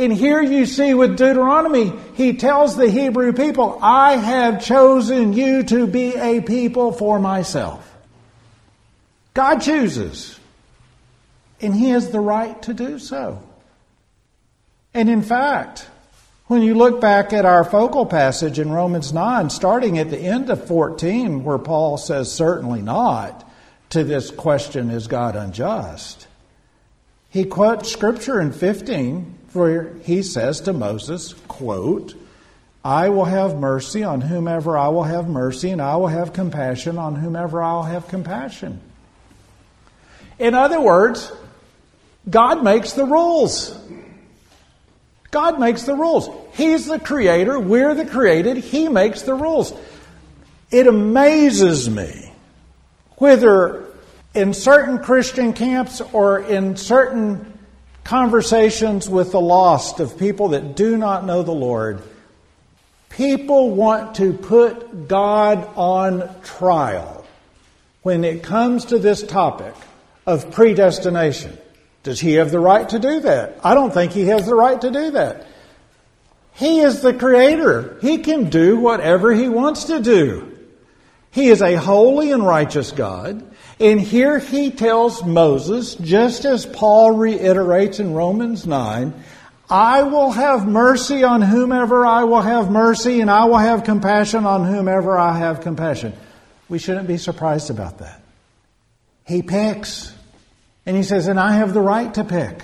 And 0.00 0.10
here 0.14 0.40
you 0.40 0.64
see 0.64 0.94
with 0.94 1.18
Deuteronomy, 1.18 1.92
he 2.14 2.32
tells 2.32 2.74
the 2.74 2.88
Hebrew 2.88 3.34
people, 3.34 3.78
I 3.82 4.16
have 4.16 4.64
chosen 4.64 5.34
you 5.34 5.62
to 5.64 5.86
be 5.86 6.16
a 6.16 6.40
people 6.40 6.90
for 6.90 7.18
myself. 7.18 7.86
God 9.34 9.58
chooses. 9.58 10.40
And 11.60 11.74
he 11.74 11.90
has 11.90 12.08
the 12.08 12.20
right 12.20 12.60
to 12.62 12.72
do 12.72 12.98
so. 12.98 13.42
And 14.94 15.10
in 15.10 15.20
fact, 15.20 15.86
when 16.46 16.62
you 16.62 16.74
look 16.74 17.02
back 17.02 17.34
at 17.34 17.44
our 17.44 17.62
focal 17.62 18.06
passage 18.06 18.58
in 18.58 18.72
Romans 18.72 19.12
9, 19.12 19.50
starting 19.50 19.98
at 19.98 20.08
the 20.08 20.18
end 20.18 20.48
of 20.48 20.66
14, 20.66 21.44
where 21.44 21.58
Paul 21.58 21.98
says, 21.98 22.32
certainly 22.32 22.80
not, 22.80 23.46
to 23.90 24.02
this 24.02 24.30
question, 24.30 24.88
is 24.88 25.08
God 25.08 25.36
unjust? 25.36 26.26
He 27.28 27.44
quotes 27.44 27.92
scripture 27.92 28.40
in 28.40 28.52
15 28.52 29.36
where 29.52 29.94
he 30.02 30.22
says 30.22 30.60
to 30.62 30.72
Moses, 30.72 31.34
quote, 31.48 32.14
I 32.84 33.10
will 33.10 33.26
have 33.26 33.58
mercy 33.58 34.04
on 34.04 34.20
whomever 34.20 34.76
I 34.78 34.88
will 34.88 35.02
have 35.02 35.28
mercy, 35.28 35.70
and 35.70 35.82
I 35.82 35.96
will 35.96 36.08
have 36.08 36.32
compassion 36.32 36.96
on 36.96 37.14
whomever 37.14 37.62
I'll 37.62 37.82
have 37.82 38.08
compassion. 38.08 38.80
In 40.38 40.54
other 40.54 40.80
words, 40.80 41.30
God 42.28 42.64
makes 42.64 42.92
the 42.92 43.04
rules. 43.04 43.78
God 45.30 45.60
makes 45.60 45.82
the 45.82 45.94
rules. 45.94 46.28
He's 46.54 46.86
the 46.86 46.98
creator, 46.98 47.58
we're 47.60 47.94
the 47.94 48.06
created, 48.06 48.56
He 48.56 48.88
makes 48.88 49.22
the 49.22 49.34
rules. 49.34 49.72
It 50.70 50.86
amazes 50.86 51.90
me 51.90 52.32
whether 53.16 53.86
in 54.34 54.54
certain 54.54 54.98
Christian 54.98 55.52
camps 55.52 56.00
or 56.00 56.40
in 56.40 56.76
certain 56.76 57.58
conversations 58.04 59.08
with 59.08 59.32
the 59.32 59.40
lost 59.40 60.00
of 60.00 60.18
people 60.18 60.48
that 60.48 60.76
do 60.76 60.96
not 60.96 61.24
know 61.24 61.42
the 61.42 61.52
Lord, 61.52 62.02
people 63.08 63.70
want 63.70 64.16
to 64.16 64.32
put 64.32 65.08
God 65.08 65.68
on 65.76 66.28
trial 66.42 67.26
when 68.02 68.24
it 68.24 68.42
comes 68.42 68.86
to 68.86 68.98
this 68.98 69.22
topic 69.22 69.74
of 70.26 70.50
predestination. 70.50 71.56
Does 72.02 72.20
he 72.20 72.34
have 72.34 72.50
the 72.50 72.60
right 72.60 72.88
to 72.88 72.98
do 72.98 73.20
that? 73.20 73.60
I 73.62 73.74
don't 73.74 73.92
think 73.92 74.12
he 74.12 74.26
has 74.28 74.46
the 74.46 74.54
right 74.54 74.80
to 74.80 74.90
do 74.90 75.10
that. 75.12 75.46
He 76.54 76.80
is 76.80 77.02
the 77.02 77.14
creator. 77.14 77.98
He 78.00 78.18
can 78.18 78.50
do 78.50 78.78
whatever 78.78 79.32
he 79.32 79.48
wants 79.48 79.84
to 79.84 80.00
do. 80.00 80.58
He 81.30 81.48
is 81.48 81.62
a 81.62 81.76
holy 81.76 82.32
and 82.32 82.46
righteous 82.46 82.90
God. 82.92 83.49
And 83.80 83.98
here 83.98 84.38
he 84.38 84.70
tells 84.70 85.24
Moses, 85.24 85.94
just 85.94 86.44
as 86.44 86.66
Paul 86.66 87.12
reiterates 87.12 87.98
in 87.98 88.12
Romans 88.12 88.66
9, 88.66 89.14
I 89.70 90.02
will 90.02 90.32
have 90.32 90.68
mercy 90.68 91.24
on 91.24 91.40
whomever 91.40 92.04
I 92.04 92.24
will 92.24 92.42
have 92.42 92.70
mercy, 92.70 93.22
and 93.22 93.30
I 93.30 93.46
will 93.46 93.56
have 93.56 93.84
compassion 93.84 94.44
on 94.44 94.66
whomever 94.66 95.16
I 95.16 95.38
have 95.38 95.62
compassion. 95.62 96.12
We 96.68 96.78
shouldn't 96.78 97.08
be 97.08 97.16
surprised 97.16 97.70
about 97.70 97.98
that. 97.98 98.20
He 99.26 99.42
picks. 99.42 100.12
And 100.84 100.96
he 100.96 101.02
says, 101.02 101.26
and 101.26 101.40
I 101.40 101.52
have 101.52 101.72
the 101.72 101.80
right 101.80 102.12
to 102.14 102.24
pick. 102.24 102.62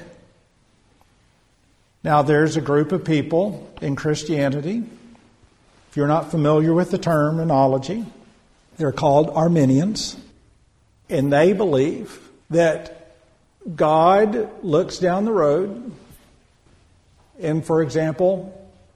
Now, 2.02 2.22
there's 2.22 2.56
a 2.56 2.60
group 2.60 2.92
of 2.92 3.04
people 3.04 3.72
in 3.80 3.96
Christianity, 3.96 4.84
if 5.90 5.96
you're 5.96 6.08
not 6.08 6.30
familiar 6.30 6.74
with 6.74 6.90
the 6.90 6.98
terminology, 6.98 8.04
they're 8.76 8.92
called 8.92 9.30
Arminians, 9.30 10.16
and 11.08 11.32
they 11.32 11.52
believe 11.52 12.20
that 12.50 13.14
God 13.74 14.64
looks 14.64 14.98
down 14.98 15.24
the 15.24 15.32
road, 15.32 15.92
and 17.40 17.64
for 17.64 17.82
example, 17.82 18.52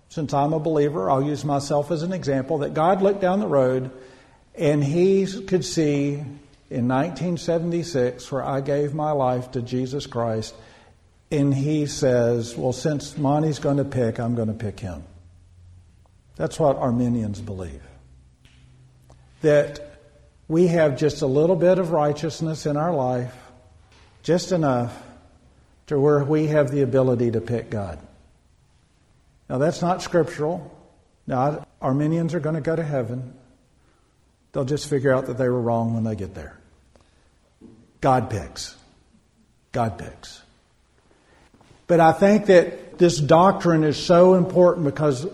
since 0.08 0.32
I'm 0.32 0.52
a 0.52 0.60
believer, 0.60 1.10
I'll 1.10 1.22
use 1.22 1.44
myself 1.44 1.90
as 1.90 2.02
an 2.02 2.12
example, 2.12 2.58
that 2.58 2.74
God 2.74 3.02
looked 3.02 3.20
down 3.20 3.40
the 3.40 3.46
road 3.46 3.90
and 4.54 4.82
he 4.82 5.26
could 5.26 5.64
see 5.64 6.14
in 6.70 6.86
1976 6.86 8.30
where 8.30 8.44
I 8.44 8.60
gave 8.60 8.94
my 8.94 9.10
life 9.12 9.52
to 9.52 9.62
Jesus 9.62 10.06
Christ, 10.06 10.54
and 11.30 11.54
he 11.54 11.86
says, 11.86 12.56
Well, 12.56 12.72
since 12.72 13.16
Monty's 13.16 13.58
going 13.58 13.78
to 13.78 13.84
pick, 13.84 14.18
I'm 14.18 14.34
going 14.34 14.48
to 14.48 14.54
pick 14.54 14.80
him. 14.80 15.04
That's 16.36 16.58
what 16.58 16.76
Arminians 16.76 17.40
believe. 17.40 17.82
That 19.42 19.89
we 20.50 20.66
have 20.66 20.98
just 20.98 21.22
a 21.22 21.26
little 21.26 21.54
bit 21.54 21.78
of 21.78 21.92
righteousness 21.92 22.66
in 22.66 22.76
our 22.76 22.92
life, 22.92 23.32
just 24.24 24.50
enough 24.50 25.00
to 25.86 25.98
where 25.98 26.24
we 26.24 26.48
have 26.48 26.72
the 26.72 26.82
ability 26.82 27.30
to 27.30 27.40
pick 27.40 27.70
God. 27.70 28.00
Now, 29.48 29.58
that's 29.58 29.80
not 29.80 30.02
scriptural. 30.02 30.76
Now, 31.24 31.64
Arminians 31.80 32.34
are 32.34 32.40
going 32.40 32.56
to 32.56 32.60
go 32.60 32.74
to 32.74 32.82
heaven. 32.82 33.32
They'll 34.50 34.64
just 34.64 34.90
figure 34.90 35.14
out 35.14 35.26
that 35.26 35.38
they 35.38 35.48
were 35.48 35.60
wrong 35.60 35.94
when 35.94 36.02
they 36.02 36.16
get 36.16 36.34
there. 36.34 36.58
God 38.00 38.28
picks. 38.28 38.74
God 39.70 39.98
picks. 39.98 40.42
But 41.86 42.00
I 42.00 42.10
think 42.10 42.46
that 42.46 42.98
this 42.98 43.18
doctrine 43.18 43.84
is 43.84 43.96
so 43.96 44.34
important 44.34 44.84
because, 44.84 45.28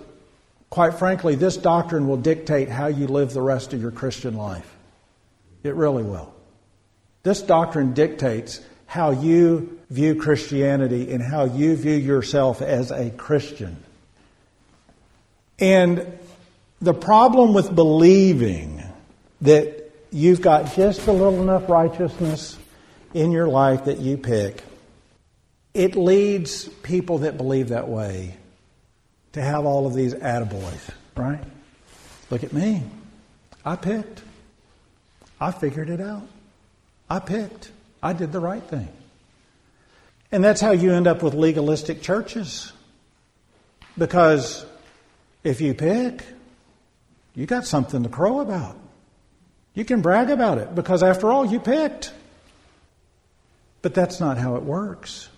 quite 0.68 0.98
frankly, 0.98 1.36
this 1.36 1.56
doctrine 1.56 2.06
will 2.06 2.18
dictate 2.18 2.68
how 2.68 2.88
you 2.88 3.06
live 3.06 3.32
the 3.32 3.40
rest 3.40 3.72
of 3.72 3.80
your 3.80 3.92
Christian 3.92 4.36
life. 4.36 4.75
It 5.66 5.74
really 5.74 6.02
will. 6.02 6.32
This 7.22 7.42
doctrine 7.42 7.92
dictates 7.92 8.60
how 8.86 9.10
you 9.10 9.80
view 9.90 10.14
Christianity 10.14 11.12
and 11.12 11.22
how 11.22 11.44
you 11.44 11.76
view 11.76 11.96
yourself 11.96 12.62
as 12.62 12.90
a 12.90 13.10
Christian. 13.10 13.76
And 15.58 16.18
the 16.80 16.94
problem 16.94 17.54
with 17.54 17.74
believing 17.74 18.82
that 19.40 19.90
you've 20.10 20.40
got 20.40 20.74
just 20.74 21.06
a 21.06 21.12
little 21.12 21.42
enough 21.42 21.68
righteousness 21.68 22.58
in 23.14 23.32
your 23.32 23.48
life 23.48 23.86
that 23.86 23.98
you 23.98 24.16
pick, 24.16 24.62
it 25.74 25.96
leads 25.96 26.68
people 26.68 27.18
that 27.18 27.36
believe 27.36 27.70
that 27.70 27.88
way 27.88 28.36
to 29.32 29.42
have 29.42 29.66
all 29.66 29.86
of 29.86 29.94
these 29.94 30.14
attaboys, 30.14 30.90
right? 31.16 31.42
Look 32.30 32.44
at 32.44 32.52
me. 32.52 32.82
I 33.64 33.76
picked. 33.76 34.22
I 35.40 35.50
figured 35.50 35.90
it 35.90 36.00
out. 36.00 36.26
I 37.08 37.18
picked. 37.18 37.70
I 38.02 38.12
did 38.12 38.32
the 38.32 38.40
right 38.40 38.62
thing. 38.62 38.88
And 40.32 40.42
that's 40.42 40.60
how 40.60 40.72
you 40.72 40.92
end 40.92 41.06
up 41.06 41.22
with 41.22 41.34
legalistic 41.34 42.02
churches. 42.02 42.72
Because 43.96 44.66
if 45.44 45.60
you 45.60 45.74
pick, 45.74 46.24
you 47.34 47.46
got 47.46 47.66
something 47.66 48.02
to 48.02 48.08
crow 48.08 48.40
about. 48.40 48.76
You 49.74 49.84
can 49.84 50.00
brag 50.00 50.30
about 50.30 50.58
it 50.58 50.74
because 50.74 51.02
after 51.02 51.30
all, 51.30 51.44
you 51.44 51.60
picked. 51.60 52.12
But 53.82 53.94
that's 53.94 54.20
not 54.20 54.38
how 54.38 54.56
it 54.56 54.62
works. 54.62 55.28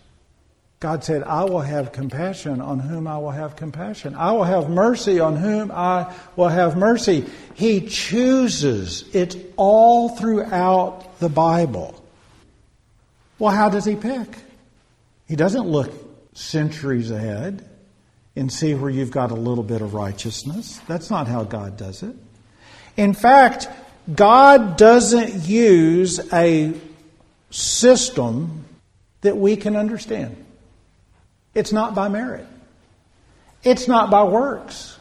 God 0.80 1.02
said, 1.02 1.24
I 1.24 1.44
will 1.44 1.60
have 1.60 1.90
compassion 1.90 2.60
on 2.60 2.78
whom 2.78 3.08
I 3.08 3.18
will 3.18 3.32
have 3.32 3.56
compassion. 3.56 4.14
I 4.14 4.30
will 4.30 4.44
have 4.44 4.70
mercy 4.70 5.18
on 5.18 5.34
whom 5.34 5.72
I 5.72 6.14
will 6.36 6.48
have 6.48 6.76
mercy. 6.76 7.26
He 7.54 7.80
chooses. 7.80 9.04
It's 9.12 9.36
all 9.56 10.10
throughout 10.10 11.18
the 11.18 11.28
Bible. 11.28 12.00
Well, 13.40 13.52
how 13.52 13.68
does 13.70 13.84
he 13.84 13.96
pick? 13.96 14.28
He 15.26 15.34
doesn't 15.34 15.66
look 15.66 15.92
centuries 16.34 17.10
ahead 17.10 17.68
and 18.36 18.52
see 18.52 18.74
where 18.74 18.90
you've 18.90 19.10
got 19.10 19.32
a 19.32 19.34
little 19.34 19.64
bit 19.64 19.82
of 19.82 19.94
righteousness. 19.94 20.80
That's 20.86 21.10
not 21.10 21.26
how 21.26 21.42
God 21.42 21.76
does 21.76 22.04
it. 22.04 22.14
In 22.96 23.14
fact, 23.14 23.68
God 24.14 24.76
doesn't 24.76 25.48
use 25.48 26.20
a 26.32 26.72
system 27.50 28.64
that 29.22 29.36
we 29.36 29.56
can 29.56 29.74
understand. 29.74 30.44
It's 31.54 31.72
not 31.72 31.94
by 31.94 32.08
merit. 32.08 32.46
It's 33.64 33.88
not 33.88 34.10
by 34.10 34.24
works. 34.24 34.96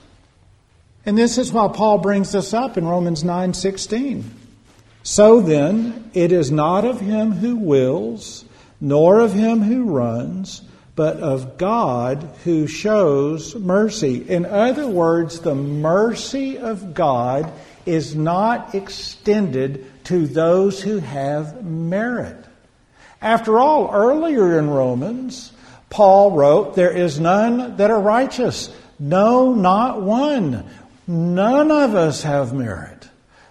And 1.06 1.18
this 1.18 1.38
is 1.38 1.54
why 1.54 1.70
Paul 1.70 2.00
brings 2.00 2.32
this 2.32 2.54
up 2.54 2.78
in 2.78 2.86
Romans 2.88 3.24
9:16. 3.24 4.24
So 5.04 5.40
then, 5.40 6.10
it 6.14 6.32
is 6.32 6.52
not 6.52 6.84
of 6.84 7.00
him 7.00 7.32
who 7.32 7.56
wills, 7.56 8.44
nor 8.82 9.20
of 9.20 9.34
him 9.34 9.62
who 9.62 9.86
runs, 9.86 10.62
but 10.98 11.18
of 11.18 11.58
God 11.58 12.28
who 12.44 12.68
shows 12.68 13.56
mercy. 13.56 14.26
In 14.28 14.46
other 14.46 14.88
words, 14.88 15.40
the 15.40 15.56
mercy 15.56 16.58
of 16.58 16.94
God 16.94 17.52
is 17.86 18.16
not 18.16 18.76
extended 18.76 19.86
to 20.06 20.28
those 20.28 20.82
who 20.82 21.00
have 21.00 21.64
merit. 21.64 22.44
After 23.22 23.60
all, 23.60 23.90
earlier 23.94 24.60
in 24.60 24.70
Romans, 24.70 25.54
Paul 25.90 26.32
wrote, 26.32 26.76
There 26.76 26.92
is 26.92 27.20
none 27.20 27.78
that 27.78 27.92
are 27.92 28.00
righteous, 28.00 28.74
no, 29.00 29.54
not 29.54 30.02
one. 30.02 30.66
None 31.08 31.72
of 31.72 31.96
us 31.96 32.24
have 32.24 32.54
merit. 32.54 33.08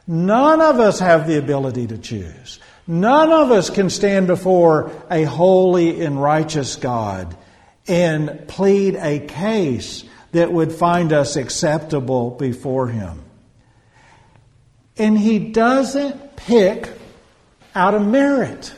None 0.06 0.60
of 0.60 0.78
us 0.78 0.98
have 1.00 1.26
the 1.26 1.38
ability 1.38 1.86
to 1.88 1.98
choose. 1.98 2.60
None 2.86 3.32
of 3.32 3.50
us 3.50 3.70
can 3.70 3.90
stand 3.90 4.26
before 4.26 4.92
a 5.10 5.24
holy 5.24 6.04
and 6.04 6.20
righteous 6.20 6.76
God 6.76 7.36
and 7.88 8.46
plead 8.46 8.96
a 8.96 9.20
case 9.20 10.04
that 10.32 10.52
would 10.52 10.72
find 10.72 11.12
us 11.12 11.36
acceptable 11.36 12.30
before 12.30 12.88
Him. 12.88 13.22
And 14.96 15.18
He 15.18 15.38
doesn't 15.38 16.36
pick 16.36 16.88
out 17.74 17.94
of 17.94 18.06
merit. 18.06 18.72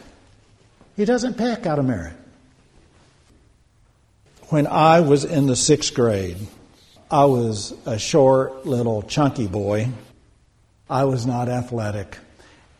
He 0.97 1.05
doesn't 1.05 1.37
pick 1.37 1.67
out 1.67 1.79
of 1.79 1.85
merit. 1.85 2.18
When 4.49 4.67
I 4.67 5.01
was 5.01 5.25
in 5.25 5.47
the 5.47 5.57
sixth 5.57 5.95
grade, 5.95 6.39
I 7.11 7.25
was 7.27 7.75
a 7.87 7.99
short, 7.99 8.67
little, 8.67 9.03
chunky 9.03 9.47
boy 9.47 9.89
I 10.91 11.05
was 11.05 11.27
not 11.27 11.49
athletic. 11.49 12.17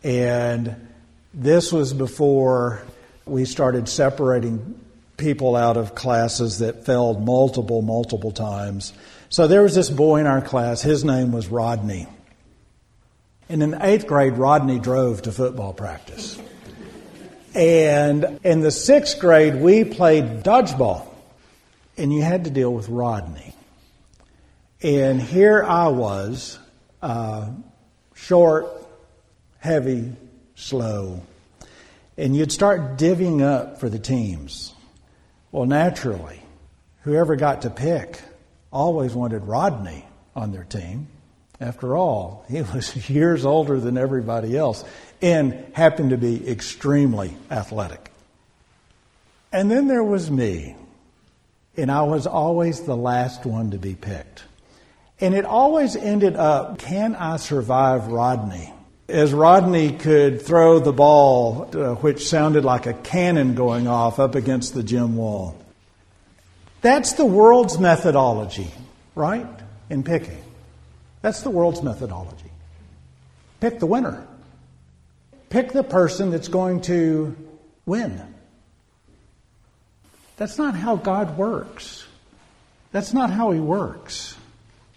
And 0.03 0.87
this 1.33 1.71
was 1.71 1.93
before 1.93 2.81
we 3.25 3.45
started 3.45 3.87
separating 3.87 4.79
people 5.17 5.55
out 5.55 5.77
of 5.77 5.93
classes 5.93 6.59
that 6.59 6.85
failed 6.85 7.23
multiple, 7.23 7.81
multiple 7.81 8.31
times. 8.31 8.93
So 9.29 9.47
there 9.47 9.61
was 9.61 9.75
this 9.75 9.89
boy 9.89 10.21
in 10.21 10.25
our 10.25 10.41
class, 10.41 10.81
his 10.81 11.03
name 11.03 11.31
was 11.31 11.47
Rodney. 11.47 12.07
And 13.47 13.61
in 13.61 13.71
the 13.71 13.85
eighth 13.85 14.07
grade, 14.07 14.33
Rodney 14.33 14.79
drove 14.79 15.23
to 15.23 15.31
football 15.31 15.73
practice. 15.73 16.39
And 17.53 18.39
in 18.43 18.61
the 18.61 18.71
sixth 18.71 19.19
grade, 19.19 19.55
we 19.55 19.83
played 19.83 20.43
dodgeball. 20.43 21.08
And 21.99 22.13
you 22.13 22.21
had 22.21 22.45
to 22.45 22.49
deal 22.49 22.73
with 22.73 22.87
Rodney. 22.87 23.53
And 24.81 25.21
here 25.21 25.61
I 25.61 25.89
was, 25.89 26.57
uh, 27.01 27.49
short, 28.15 28.67
heavy, 29.57 30.13
slow. 30.55 31.21
And 32.17 32.37
you'd 32.37 32.53
start 32.53 32.97
divvying 32.97 33.41
up 33.41 33.81
for 33.81 33.89
the 33.89 33.99
teams. 33.99 34.73
Well, 35.51 35.65
naturally, 35.65 36.41
whoever 37.01 37.35
got 37.35 37.63
to 37.63 37.69
pick 37.69 38.21
always 38.71 39.13
wanted 39.13 39.43
Rodney 39.43 40.05
on 40.37 40.53
their 40.53 40.63
team. 40.63 41.09
After 41.59 41.97
all, 41.97 42.45
he 42.49 42.61
was 42.73 43.09
years 43.09 43.45
older 43.45 43.77
than 43.77 43.97
everybody 43.97 44.57
else 44.57 44.85
and 45.21 45.65
happened 45.73 46.11
to 46.11 46.17
be 46.17 46.49
extremely 46.49 47.35
athletic. 47.51 48.09
And 49.51 49.69
then 49.69 49.89
there 49.89 50.03
was 50.03 50.31
me, 50.31 50.77
and 51.79 51.91
I 51.91 52.03
was 52.03 52.27
always 52.27 52.81
the 52.81 52.95
last 52.95 53.45
one 53.45 53.71
to 53.71 53.77
be 53.77 53.95
picked. 53.95 54.43
And 55.19 55.33
it 55.33 55.45
always 55.45 55.95
ended 55.95 56.35
up 56.35 56.79
can 56.79 57.15
I 57.15 57.37
survive 57.37 58.07
Rodney? 58.07 58.73
As 59.07 59.33
Rodney 59.33 59.93
could 59.93 60.41
throw 60.41 60.79
the 60.79 60.93
ball, 60.93 61.69
uh, 61.73 61.95
which 61.95 62.27
sounded 62.27 62.63
like 62.63 62.85
a 62.85 62.93
cannon 62.93 63.55
going 63.55 63.87
off 63.87 64.19
up 64.19 64.35
against 64.35 64.75
the 64.75 64.83
gym 64.83 65.15
wall. 65.15 65.57
That's 66.81 67.13
the 67.13 67.25
world's 67.25 67.79
methodology, 67.79 68.71
right? 69.15 69.47
In 69.89 70.03
picking. 70.03 70.41
That's 71.21 71.41
the 71.41 71.49
world's 71.49 71.81
methodology. 71.81 72.51
Pick 73.59 73.79
the 73.79 73.87
winner. 73.87 74.25
Pick 75.49 75.71
the 75.71 75.83
person 75.83 76.29
that's 76.29 76.47
going 76.47 76.81
to 76.81 77.35
win. 77.85 78.21
That's 80.39 80.57
not 80.57 80.73
how 80.73 80.95
God 80.95 81.37
works. 81.37 82.05
That's 82.93 83.13
not 83.13 83.29
how 83.29 83.51
He 83.51 83.59
works. 83.59 84.37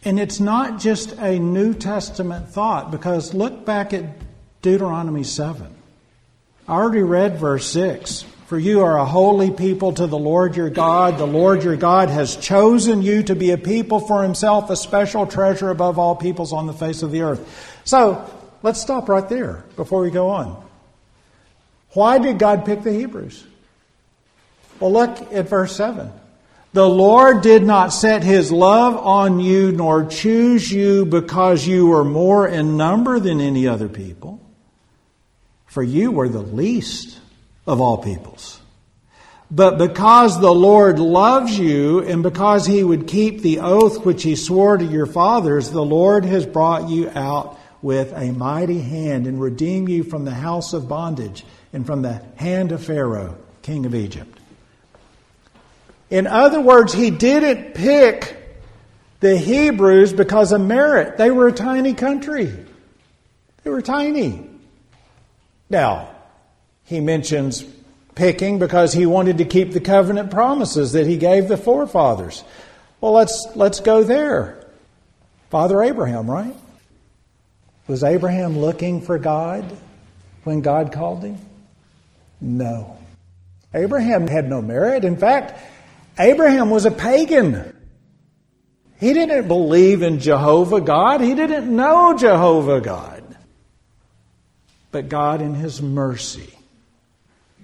And 0.05 0.21
it's 0.21 0.39
not 0.39 0.79
just 0.79 1.19
a 1.19 1.41
New 1.41 1.75
Testament 1.75 2.49
thought, 2.49 2.93
because 2.93 3.35
look 3.35 3.65
back 3.65 3.93
at 3.93 4.05
Deuteronomy 4.63 5.25
7. 5.25 5.67
I 6.69 6.73
already 6.73 7.03
read 7.03 7.39
verse 7.39 7.67
6. 7.67 8.25
For 8.47 8.59
you 8.59 8.83
are 8.83 8.99
a 8.99 9.05
holy 9.05 9.51
people 9.51 9.95
to 9.95 10.07
the 10.07 10.19
Lord 10.19 10.57
your 10.57 10.71
God. 10.71 11.19
The 11.19 11.27
Lord 11.27 11.65
your 11.65 11.77
God 11.77 12.09
has 12.09 12.37
chosen 12.37 13.03
you 13.03 13.25
to 13.25 13.35
be 13.35 13.51
a 13.51 13.59
people 13.59 13.99
for 13.99 14.23
himself, 14.23 14.71
a 14.71 14.77
special 14.77 15.27
treasure 15.27 15.71
above 15.71 15.99
all 15.99 16.15
peoples 16.15 16.53
on 16.53 16.67
the 16.67 16.73
face 16.73 17.03
of 17.03 17.11
the 17.11 17.23
earth. 17.23 17.81
So, 17.85 18.31
let's 18.63 18.81
stop 18.81 19.09
right 19.09 19.29
there 19.29 19.65
before 19.75 20.03
we 20.03 20.11
go 20.11 20.29
on. 20.29 20.63
Why 21.95 22.19
did 22.19 22.39
God 22.39 22.65
pick 22.65 22.83
the 22.83 22.93
Hebrews? 22.93 23.43
Well, 24.81 24.93
look 24.93 25.33
at 25.33 25.49
verse 25.49 25.77
7. 25.77 26.11
The 26.73 26.89
Lord 26.89 27.43
did 27.43 27.65
not 27.65 27.93
set 27.93 28.23
his 28.23 28.51
love 28.51 28.97
on 28.97 29.41
you 29.41 29.73
nor 29.73 30.07
choose 30.07 30.73
you 30.73 31.05
because 31.05 31.67
you 31.67 31.87
were 31.87 32.05
more 32.05 32.49
in 32.49 32.79
number 32.79 33.21
than 33.21 33.41
any 33.43 33.69
other 33.69 33.89
people, 33.89 34.41
for 35.67 35.83
you 35.83 36.11
were 36.11 36.31
the 36.31 36.41
least 36.41 37.19
of 37.67 37.81
all 37.81 37.99
peoples. 37.99 38.59
But 39.51 39.77
because 39.77 40.41
the 40.41 40.55
Lord 40.55 40.99
loves 40.99 41.59
you 41.59 42.01
and 42.01 42.23
because 42.23 42.65
he 42.65 42.83
would 42.83 43.07
keep 43.07 43.43
the 43.43 43.59
oath 43.59 44.07
which 44.07 44.23
he 44.23 44.35
swore 44.35 44.79
to 44.79 44.85
your 44.85 45.05
fathers, 45.05 45.71
the 45.71 45.85
Lord 45.85 46.25
has 46.25 46.47
brought 46.47 46.89
you 46.89 47.11
out 47.11 47.59
with 47.83 48.15
a 48.15 48.33
mighty 48.33 48.81
hand 48.81 49.27
and 49.27 49.39
redeemed 49.39 49.91
you 49.91 50.05
from 50.05 50.25
the 50.25 50.31
house 50.31 50.73
of 50.73 50.89
bondage 50.89 51.45
and 51.75 51.85
from 51.85 52.01
the 52.01 52.23
hand 52.37 52.73
of 52.73 52.83
Pharaoh, 52.83 53.37
king 53.61 53.85
of 53.85 53.95
Egypt. 53.95 54.39
In 56.13 56.27
other 56.27 56.61
words, 56.61 56.93
he 56.93 57.11
didn't 57.11 57.73
pick 57.73 58.37
the 59.21 59.35
Hebrews 59.35 60.13
because 60.13 60.53
of 60.53 60.61
merit. 60.61 61.17
They 61.17 61.31
were 61.31 61.49
a 61.49 61.53
tiny 61.53 61.95
country. 61.95 62.53
They 63.65 63.71
were 63.71 63.81
tiny. 63.81 64.47
Now, 65.71 66.15
he 66.85 67.01
mentions 67.01 67.65
picking 68.15 68.59
because 68.59 68.93
he 68.93 69.07
wanted 69.07 69.39
to 69.39 69.47
keep 69.47 69.73
the 69.73 69.81
covenant 69.81 70.31
promises 70.31 70.93
that 70.93 71.07
he 71.07 71.17
gave 71.17 71.49
the 71.49 71.57
forefathers. 71.57 72.45
Well, 73.01 73.13
let's, 73.13 73.47
let's 73.55 73.81
go 73.81 74.05
there. 74.05 74.67
Father 75.49 75.83
Abraham, 75.83 76.31
right? 76.31 76.55
Was 77.87 78.05
Abraham 78.05 78.59
looking 78.59 79.01
for 79.01 79.17
God 79.17 79.65
when 80.45 80.61
God 80.61 80.93
called 80.93 81.25
him? 81.25 81.39
No. 82.39 82.99
Abraham 83.73 84.27
had 84.27 84.47
no 84.47 84.61
merit. 84.61 85.07
In 85.07 85.17
fact, 85.17 85.59
Abraham 86.19 86.71
was 86.71 86.85
a 86.87 86.91
pagan. 86.91 87.77
He 89.01 89.13
didn't 89.15 89.49
believe 89.49 90.03
in 90.03 90.21
Jehovah 90.21 90.81
God. 90.81 91.21
He 91.21 91.35
didn't 91.35 91.75
know 91.75 92.17
Jehovah 92.17 92.81
God. 92.81 93.37
But 94.91 95.09
God, 95.09 95.41
in 95.41 95.55
His 95.55 95.83
mercy, 95.83 96.53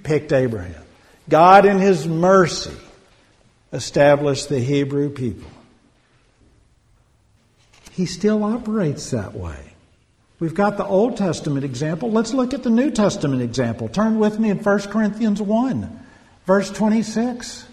picked 0.02 0.32
Abraham. 0.32 0.82
God, 1.28 1.66
in 1.66 1.78
His 1.78 2.08
mercy, 2.08 2.74
established 3.72 4.48
the 4.48 4.58
Hebrew 4.58 5.10
people. 5.10 5.48
He 7.92 8.06
still 8.06 8.42
operates 8.44 9.10
that 9.10 9.34
way. 9.34 9.74
We've 10.40 10.54
got 10.54 10.76
the 10.76 10.86
Old 10.86 11.16
Testament 11.16 11.64
example. 11.64 12.10
Let's 12.10 12.32
look 12.32 12.54
at 12.54 12.62
the 12.62 12.70
New 12.70 12.90
Testament 12.90 13.42
example. 13.42 13.88
Turn 13.88 14.18
with 14.18 14.38
me 14.38 14.50
in 14.50 14.58
1 14.58 14.78
Corinthians 14.82 15.42
1, 15.42 16.06
verse 16.46 16.70
26. 16.70 17.67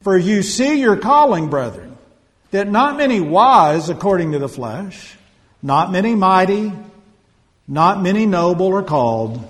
For 0.00 0.16
you 0.16 0.42
see 0.42 0.80
your 0.80 0.96
calling, 0.96 1.48
brethren, 1.48 1.96
that 2.50 2.68
not 2.68 2.96
many 2.96 3.20
wise 3.20 3.88
according 3.88 4.32
to 4.32 4.38
the 4.38 4.48
flesh, 4.48 5.16
not 5.62 5.92
many 5.92 6.14
mighty, 6.14 6.72
not 7.68 8.02
many 8.02 8.26
noble 8.26 8.74
are 8.74 8.82
called, 8.82 9.46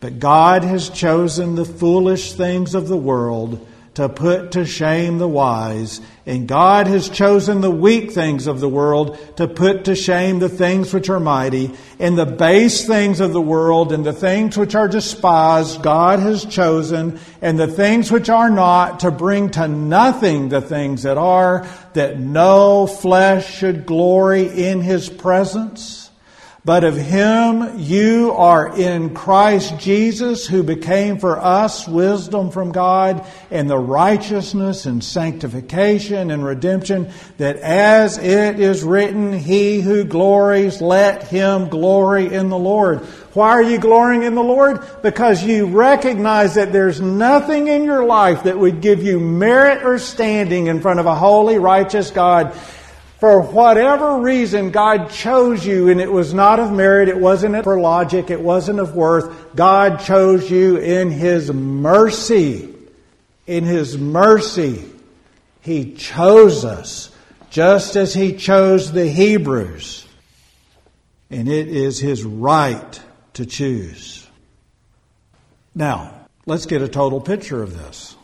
but 0.00 0.20
God 0.20 0.62
has 0.62 0.88
chosen 0.88 1.56
the 1.56 1.64
foolish 1.64 2.32
things 2.32 2.74
of 2.74 2.88
the 2.88 2.96
world 2.96 3.66
to 3.98 4.08
put 4.08 4.52
to 4.52 4.64
shame 4.64 5.18
the 5.18 5.26
wise, 5.26 6.00
and 6.24 6.46
God 6.46 6.86
has 6.86 7.08
chosen 7.08 7.60
the 7.60 7.70
weak 7.70 8.12
things 8.12 8.46
of 8.46 8.60
the 8.60 8.68
world 8.68 9.18
to 9.38 9.48
put 9.48 9.86
to 9.86 9.96
shame 9.96 10.38
the 10.38 10.48
things 10.48 10.94
which 10.94 11.10
are 11.10 11.18
mighty, 11.18 11.72
and 11.98 12.16
the 12.16 12.24
base 12.24 12.86
things 12.86 13.18
of 13.18 13.32
the 13.32 13.40
world 13.40 13.92
and 13.92 14.06
the 14.06 14.12
things 14.12 14.56
which 14.56 14.76
are 14.76 14.86
despised 14.86 15.82
God 15.82 16.20
has 16.20 16.44
chosen, 16.44 17.18
and 17.42 17.58
the 17.58 17.66
things 17.66 18.12
which 18.12 18.28
are 18.28 18.50
not 18.50 19.00
to 19.00 19.10
bring 19.10 19.50
to 19.50 19.66
nothing 19.66 20.48
the 20.48 20.60
things 20.60 21.02
that 21.02 21.18
are, 21.18 21.66
that 21.94 22.20
no 22.20 22.86
flesh 22.86 23.52
should 23.52 23.84
glory 23.84 24.46
in 24.46 24.80
his 24.80 25.08
presence. 25.08 26.07
But 26.68 26.84
of 26.84 26.96
him 26.98 27.78
you 27.78 28.32
are 28.32 28.78
in 28.78 29.14
Christ 29.14 29.78
Jesus, 29.78 30.46
who 30.46 30.62
became 30.62 31.16
for 31.16 31.38
us 31.38 31.88
wisdom 31.88 32.50
from 32.50 32.72
God 32.72 33.26
and 33.50 33.70
the 33.70 33.78
righteousness 33.78 34.84
and 34.84 35.02
sanctification 35.02 36.30
and 36.30 36.44
redemption, 36.44 37.10
that 37.38 37.56
as 37.56 38.18
it 38.18 38.60
is 38.60 38.84
written, 38.84 39.32
he 39.32 39.80
who 39.80 40.04
glories, 40.04 40.82
let 40.82 41.28
him 41.28 41.70
glory 41.70 42.34
in 42.34 42.50
the 42.50 42.58
Lord. 42.58 42.98
Why 43.32 43.48
are 43.48 43.62
you 43.62 43.78
glorying 43.78 44.24
in 44.24 44.34
the 44.34 44.42
Lord? 44.42 44.86
Because 45.00 45.42
you 45.42 45.68
recognize 45.68 46.56
that 46.56 46.70
there's 46.70 47.00
nothing 47.00 47.68
in 47.68 47.84
your 47.84 48.04
life 48.04 48.42
that 48.42 48.58
would 48.58 48.82
give 48.82 49.02
you 49.02 49.18
merit 49.18 49.84
or 49.84 49.98
standing 49.98 50.66
in 50.66 50.82
front 50.82 51.00
of 51.00 51.06
a 51.06 51.14
holy, 51.14 51.56
righteous 51.58 52.10
God 52.10 52.54
for 53.18 53.40
whatever 53.40 54.18
reason, 54.18 54.70
God 54.70 55.10
chose 55.10 55.66
you, 55.66 55.88
and 55.88 56.00
it 56.00 56.10
was 56.10 56.32
not 56.32 56.60
of 56.60 56.70
merit, 56.70 57.08
it 57.08 57.18
wasn't 57.18 57.64
for 57.64 57.80
logic, 57.80 58.30
it 58.30 58.40
wasn't 58.40 58.78
of 58.78 58.94
worth. 58.94 59.56
God 59.56 60.00
chose 60.00 60.48
you 60.48 60.76
in 60.76 61.10
His 61.10 61.52
mercy. 61.52 62.72
In 63.48 63.64
His 63.64 63.98
mercy, 63.98 64.84
He 65.62 65.94
chose 65.94 66.64
us, 66.64 67.10
just 67.50 67.96
as 67.96 68.14
He 68.14 68.36
chose 68.36 68.92
the 68.92 69.08
Hebrews. 69.08 70.06
And 71.28 71.48
it 71.48 71.66
is 71.66 71.98
His 71.98 72.22
right 72.22 73.00
to 73.34 73.46
choose. 73.46 74.28
Now, 75.74 76.12
let's 76.46 76.66
get 76.66 76.82
a 76.82 76.88
total 76.88 77.20
picture 77.20 77.64
of 77.64 77.76
this. 77.76 78.14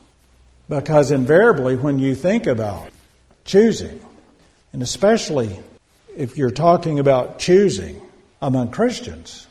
Because 0.68 1.10
invariably, 1.10 1.74
when 1.74 1.98
you 1.98 2.14
think 2.14 2.46
about 2.46 2.90
choosing, 3.44 4.00
and 4.74 4.82
especially 4.82 5.56
if 6.16 6.36
you're 6.36 6.50
talking 6.50 6.98
about 6.98 7.38
choosing 7.38 8.02
among 8.42 8.72
Christians. 8.72 9.46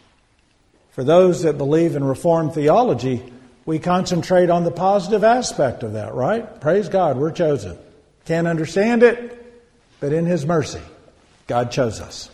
For 0.92 1.06
those 1.06 1.44
that 1.44 1.58
believe 1.58 1.96
in 1.96 2.04
Reformed 2.04 2.54
theology, 2.54 3.24
we 3.66 3.80
concentrate 3.80 4.50
on 4.50 4.66
the 4.66 4.72
positive 4.72 5.24
aspect 5.24 5.82
of 5.82 5.94
that, 5.94 6.14
right? 6.14 6.60
Praise 6.60 6.90
God, 6.90 7.16
we're 7.16 7.32
chosen. 7.32 7.78
Can't 8.26 8.48
understand 8.48 9.02
it, 9.02 9.62
but 10.02 10.12
in 10.12 10.26
His 10.26 10.46
mercy, 10.46 10.82
God 11.48 11.72
chose 11.72 12.02
us. 12.02 12.30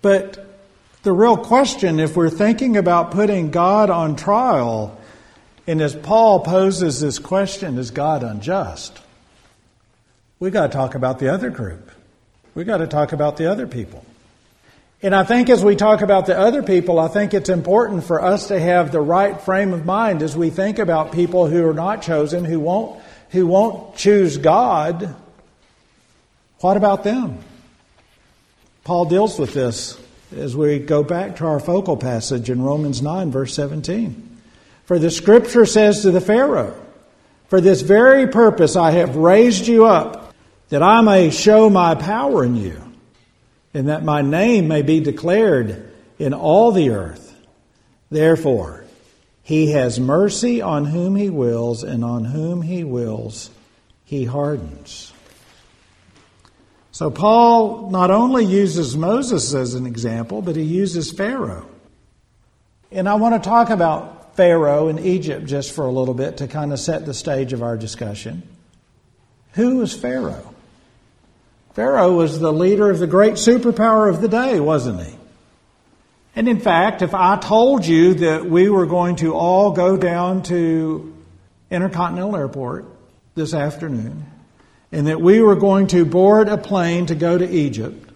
But 0.00 0.46
the 1.02 1.12
real 1.12 1.36
question, 1.36 2.00
if 2.00 2.16
we're 2.16 2.30
thinking 2.30 2.78
about 2.78 3.10
putting 3.10 3.50
God 3.50 3.90
on 3.90 4.16
trial, 4.16 4.98
and 5.66 5.82
as 5.82 5.94
Paul 5.94 6.40
poses 6.40 7.02
this 7.02 7.18
question, 7.18 7.76
is 7.76 7.90
God 7.90 8.22
unjust? 8.22 8.98
We 10.44 10.50
got 10.50 10.70
to 10.70 10.76
talk 10.76 10.94
about 10.94 11.20
the 11.20 11.32
other 11.32 11.48
group. 11.48 11.90
We 12.54 12.64
got 12.64 12.76
to 12.76 12.86
talk 12.86 13.14
about 13.14 13.38
the 13.38 13.50
other 13.50 13.66
people. 13.66 14.04
And 15.02 15.14
I 15.14 15.24
think 15.24 15.48
as 15.48 15.64
we 15.64 15.74
talk 15.74 16.02
about 16.02 16.26
the 16.26 16.38
other 16.38 16.62
people, 16.62 16.98
I 16.98 17.08
think 17.08 17.32
it's 17.32 17.48
important 17.48 18.04
for 18.04 18.22
us 18.22 18.48
to 18.48 18.60
have 18.60 18.92
the 18.92 19.00
right 19.00 19.40
frame 19.40 19.72
of 19.72 19.86
mind 19.86 20.20
as 20.20 20.36
we 20.36 20.50
think 20.50 20.78
about 20.78 21.12
people 21.12 21.46
who 21.46 21.66
are 21.66 21.72
not 21.72 22.02
chosen, 22.02 22.44
who 22.44 22.60
won't, 22.60 23.00
who 23.30 23.46
won't 23.46 23.96
choose 23.96 24.36
God. 24.36 25.16
What 26.60 26.76
about 26.76 27.04
them? 27.04 27.38
Paul 28.84 29.06
deals 29.06 29.38
with 29.38 29.54
this 29.54 29.98
as 30.36 30.54
we 30.54 30.78
go 30.78 31.02
back 31.02 31.36
to 31.36 31.46
our 31.46 31.58
focal 31.58 31.96
passage 31.96 32.50
in 32.50 32.60
Romans 32.60 33.00
9, 33.00 33.30
verse 33.30 33.54
17. 33.54 34.40
For 34.84 34.98
the 34.98 35.10
scripture 35.10 35.64
says 35.64 36.02
to 36.02 36.10
the 36.10 36.20
Pharaoh, 36.20 36.78
For 37.48 37.62
this 37.62 37.80
very 37.80 38.26
purpose 38.26 38.76
I 38.76 38.90
have 38.90 39.16
raised 39.16 39.66
you 39.66 39.86
up 39.86 40.23
that 40.74 40.82
I 40.82 41.02
may 41.02 41.30
show 41.30 41.70
my 41.70 41.94
power 41.94 42.42
in 42.42 42.56
you, 42.56 42.82
and 43.74 43.86
that 43.86 44.02
my 44.02 44.22
name 44.22 44.66
may 44.66 44.82
be 44.82 44.98
declared 44.98 45.88
in 46.18 46.34
all 46.34 46.72
the 46.72 46.90
earth. 46.90 47.32
Therefore, 48.10 48.84
he 49.44 49.70
has 49.70 50.00
mercy 50.00 50.60
on 50.60 50.86
whom 50.86 51.14
he 51.14 51.30
wills, 51.30 51.84
and 51.84 52.04
on 52.04 52.24
whom 52.24 52.60
he 52.60 52.82
wills, 52.82 53.52
he 54.04 54.24
hardens. 54.24 55.12
So, 56.90 57.08
Paul 57.08 57.90
not 57.90 58.10
only 58.10 58.44
uses 58.44 58.96
Moses 58.96 59.54
as 59.54 59.74
an 59.74 59.86
example, 59.86 60.42
but 60.42 60.56
he 60.56 60.64
uses 60.64 61.12
Pharaoh. 61.12 61.68
And 62.90 63.08
I 63.08 63.14
want 63.14 63.40
to 63.40 63.48
talk 63.48 63.70
about 63.70 64.34
Pharaoh 64.34 64.88
in 64.88 64.98
Egypt 64.98 65.46
just 65.46 65.70
for 65.70 65.86
a 65.86 65.92
little 65.92 66.14
bit 66.14 66.38
to 66.38 66.48
kind 66.48 66.72
of 66.72 66.80
set 66.80 67.06
the 67.06 67.14
stage 67.14 67.52
of 67.52 67.62
our 67.62 67.76
discussion. 67.76 68.42
Who 69.52 69.76
was 69.76 69.94
Pharaoh? 69.94 70.50
Pharaoh 71.74 72.12
was 72.12 72.38
the 72.38 72.52
leader 72.52 72.88
of 72.88 73.00
the 73.00 73.06
great 73.06 73.34
superpower 73.34 74.08
of 74.08 74.20
the 74.20 74.28
day, 74.28 74.60
wasn't 74.60 75.04
he? 75.04 75.14
And 76.36 76.48
in 76.48 76.60
fact, 76.60 77.02
if 77.02 77.14
I 77.14 77.36
told 77.36 77.84
you 77.84 78.14
that 78.14 78.46
we 78.46 78.68
were 78.68 78.86
going 78.86 79.16
to 79.16 79.34
all 79.34 79.72
go 79.72 79.96
down 79.96 80.42
to 80.44 81.12
Intercontinental 81.70 82.36
Airport 82.36 82.86
this 83.34 83.54
afternoon 83.54 84.24
and 84.92 85.08
that 85.08 85.20
we 85.20 85.40
were 85.40 85.56
going 85.56 85.88
to 85.88 86.04
board 86.04 86.48
a 86.48 86.56
plane 86.56 87.06
to 87.06 87.16
go 87.16 87.36
to 87.36 87.48
Egypt, 87.48 88.08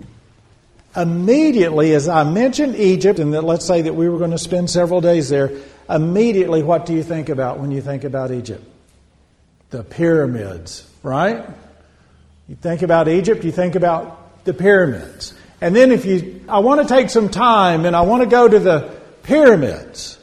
immediately 0.96 1.94
as 1.94 2.08
I 2.08 2.22
mentioned 2.22 2.76
Egypt 2.76 3.18
and 3.18 3.34
that 3.34 3.42
let's 3.42 3.66
say 3.66 3.82
that 3.82 3.94
we 3.94 4.08
were 4.08 4.18
going 4.18 4.30
to 4.30 4.38
spend 4.38 4.70
several 4.70 5.00
days 5.00 5.28
there, 5.28 5.50
immediately 5.90 6.62
what 6.62 6.86
do 6.86 6.94
you 6.94 7.02
think 7.02 7.28
about 7.28 7.58
when 7.58 7.72
you 7.72 7.80
think 7.80 8.04
about 8.04 8.30
Egypt? 8.30 8.64
The 9.70 9.82
pyramids, 9.82 10.88
right? 11.02 11.44
You 12.48 12.56
think 12.56 12.82
about 12.82 13.08
Egypt, 13.08 13.44
you 13.44 13.52
think 13.52 13.74
about 13.74 14.44
the 14.44 14.54
pyramids. 14.54 15.34
And 15.60 15.76
then 15.76 15.92
if 15.92 16.04
you, 16.06 16.42
I 16.48 16.60
want 16.60 16.80
to 16.80 16.92
take 16.92 17.10
some 17.10 17.28
time 17.28 17.84
and 17.84 17.94
I 17.94 18.00
want 18.02 18.22
to 18.22 18.28
go 18.28 18.48
to 18.48 18.58
the 18.58 18.90
pyramids, 19.22 20.18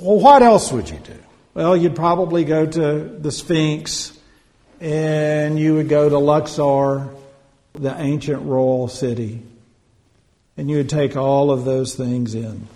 well, 0.00 0.18
what 0.18 0.42
else 0.42 0.72
would 0.72 0.90
you 0.90 0.98
do? 0.98 1.16
Well, 1.54 1.76
you'd 1.76 1.94
probably 1.94 2.44
go 2.44 2.66
to 2.66 3.04
the 3.04 3.30
Sphinx 3.30 4.18
and 4.80 5.58
you 5.58 5.74
would 5.74 5.88
go 5.88 6.08
to 6.08 6.18
Luxor, 6.18 7.08
the 7.74 7.94
ancient 8.00 8.42
royal 8.42 8.88
city, 8.88 9.40
and 10.56 10.68
you 10.68 10.78
would 10.78 10.88
take 10.88 11.16
all 11.16 11.52
of 11.52 11.64
those 11.64 11.94
things 11.94 12.34
in. 12.34 12.66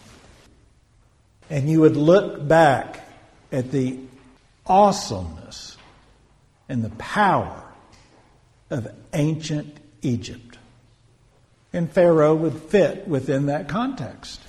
And 1.51 1.69
you 1.69 1.81
would 1.81 1.97
look 1.97 2.47
back 2.47 3.01
at 3.51 3.73
the 3.73 3.99
awesomeness 4.67 5.77
and 6.69 6.85
the 6.85 6.91
power 6.91 7.64
of 8.70 8.88
ancient 9.12 9.76
Egypt. 10.02 10.59
And 11.72 11.90
Pharaoh 11.90 12.35
would 12.35 12.62
fit 12.62 13.07
within 13.07 13.46
that 13.46 13.68
context. 13.68 14.40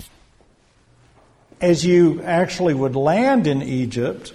As 1.61 1.85
you 1.85 2.21
actually 2.23 2.73
would 2.73 2.95
land 2.95 3.45
in 3.45 3.61
Egypt, 3.61 4.33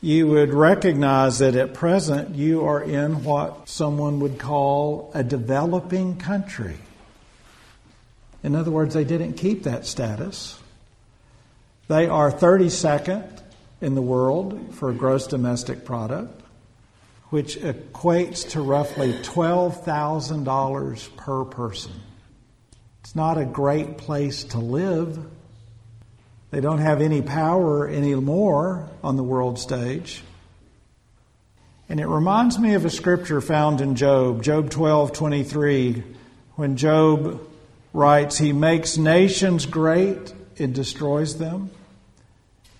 you 0.00 0.26
would 0.28 0.52
recognize 0.52 1.38
that 1.38 1.56
at 1.56 1.74
present 1.74 2.36
you 2.36 2.64
are 2.66 2.82
in 2.82 3.24
what 3.24 3.68
someone 3.68 4.20
would 4.20 4.38
call 4.38 5.10
a 5.14 5.24
developing 5.24 6.16
country. 6.18 6.76
In 8.42 8.54
other 8.54 8.70
words, 8.70 8.94
they 8.94 9.04
didn't 9.04 9.34
keep 9.34 9.62
that 9.62 9.86
status. 9.86 10.60
They 11.88 12.06
are 12.06 12.30
32nd 12.30 13.40
in 13.80 13.94
the 13.94 14.02
world 14.02 14.74
for 14.74 14.92
gross 14.92 15.26
domestic 15.26 15.84
product, 15.84 16.42
which 17.34 17.58
equates 17.58 18.48
to 18.50 18.60
roughly 18.60 19.12
$12,000 19.12 21.16
per 21.16 21.44
person. 21.44 21.92
It's 23.00 23.16
not 23.16 23.38
a 23.38 23.44
great 23.44 23.98
place 23.98 24.44
to 24.44 24.58
live. 24.58 25.18
They 26.52 26.60
don't 26.60 26.78
have 26.78 27.00
any 27.00 27.22
power 27.22 27.88
anymore 27.88 28.88
on 29.02 29.16
the 29.16 29.24
world 29.24 29.58
stage. 29.58 30.22
And 31.88 31.98
it 31.98 32.06
reminds 32.06 32.56
me 32.56 32.74
of 32.74 32.84
a 32.84 32.90
scripture 32.90 33.40
found 33.40 33.80
in 33.80 33.96
Job, 33.96 34.44
Job 34.44 34.70
12 34.70 35.12
23, 35.12 36.04
when 36.54 36.76
Job 36.76 37.44
writes, 37.92 38.38
He 38.38 38.52
makes 38.52 38.96
nations 38.96 39.66
great 39.66 40.32
and 40.60 40.72
destroys 40.72 41.38
them, 41.38 41.72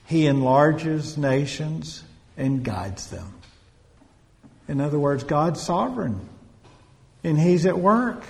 He 0.07 0.27
enlarges 0.27 1.19
nations 1.19 2.05
and 2.37 2.63
guides 2.63 3.09
them. 3.09 3.34
In 4.69 4.81
other 4.81 4.99
words, 4.99 5.25
God's 5.25 5.61
sovereign, 5.61 6.21
and 7.23 7.39
He's 7.39 7.67
at 7.67 7.79
work. 7.79 8.23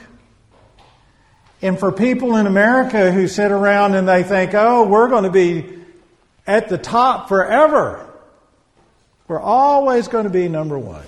And 1.62 1.78
for 1.78 1.92
people 1.92 2.36
in 2.36 2.46
America 2.46 3.10
who 3.10 3.26
sit 3.26 3.50
around 3.50 3.94
and 3.94 4.06
they 4.06 4.22
think, 4.22 4.52
oh, 4.54 4.86
we're 4.86 5.08
going 5.08 5.24
to 5.24 5.30
be 5.30 5.78
at 6.46 6.68
the 6.68 6.76
top 6.76 7.28
forever, 7.28 8.06
we're 9.28 9.40
always 9.40 10.08
going 10.08 10.24
to 10.24 10.30
be 10.30 10.48
number 10.48 10.78
one. 10.78 11.06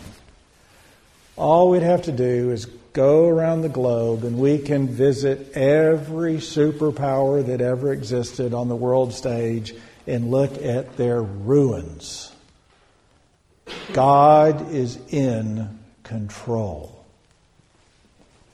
All 1.36 1.68
we'd 1.68 1.82
have 1.82 2.02
to 2.02 2.12
do 2.12 2.50
is 2.52 2.64
go 2.94 3.28
around 3.28 3.60
the 3.60 3.68
globe 3.68 4.24
and 4.24 4.38
we 4.38 4.56
can 4.56 4.88
visit 4.88 5.52
every 5.52 6.36
superpower 6.36 7.44
that 7.44 7.60
ever 7.60 7.92
existed 7.92 8.54
on 8.54 8.68
the 8.68 8.76
world 8.76 9.12
stage 9.12 9.74
and 10.06 10.30
look 10.30 10.62
at 10.62 10.96
their 10.96 11.20
ruins. 11.20 12.32
God 13.92 14.72
is 14.72 14.98
in 15.08 15.78
control. 16.02 17.04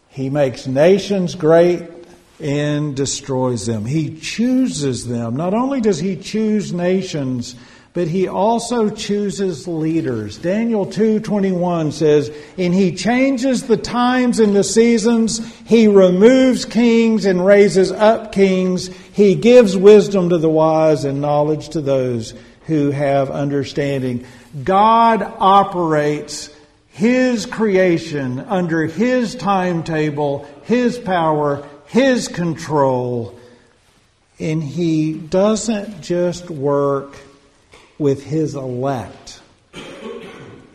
He 0.09 0.31
makes 0.31 0.67
nations 0.67 1.35
great 1.35 1.83
and 2.41 2.95
destroys 2.95 3.67
them. 3.67 3.85
He 3.85 4.19
chooses 4.19 5.07
them. 5.07 5.37
Not 5.37 5.55
only 5.55 5.81
does 5.81 5.99
he 5.99 6.17
choose 6.17 6.73
nations, 6.73 7.55
but 7.95 8.09
he 8.09 8.27
also 8.27 8.89
chooses 8.89 9.69
leaders. 9.69 10.39
Daniel 10.39 10.87
2:21 10.87 11.93
says, 11.93 12.31
"And 12.57 12.75
he 12.75 12.93
changes 12.93 13.65
the 13.65 13.77
times 13.77 14.41
and 14.41 14.57
the 14.57 14.65
seasons, 14.65 15.43
he 15.65 15.87
removes 15.87 16.65
kings 16.65 17.27
and 17.27 17.45
raises 17.45 17.93
up 17.93 18.33
kings, 18.33 18.91
he 19.13 19.35
gives 19.35 19.77
wisdom 19.77 20.31
to 20.31 20.39
the 20.39 20.49
wise 20.49 21.05
and 21.05 21.21
knowledge 21.21 21.69
to 21.71 21.81
those 21.83 22.33
who 22.67 22.91
have 22.91 23.31
understanding." 23.31 24.25
God 24.65 25.23
operates 25.39 26.51
his 26.93 27.47
creation 27.47 28.39
under 28.39 28.85
His 28.87 29.35
timetable, 29.35 30.47
His 30.65 30.99
power, 30.99 31.67
His 31.87 32.29
control. 32.29 33.35
And 34.39 34.63
He 34.63 35.15
doesn't 35.15 36.03
just 36.03 36.51
work 36.51 37.17
with 37.99 38.23
His 38.23 38.55
elect. 38.55 39.41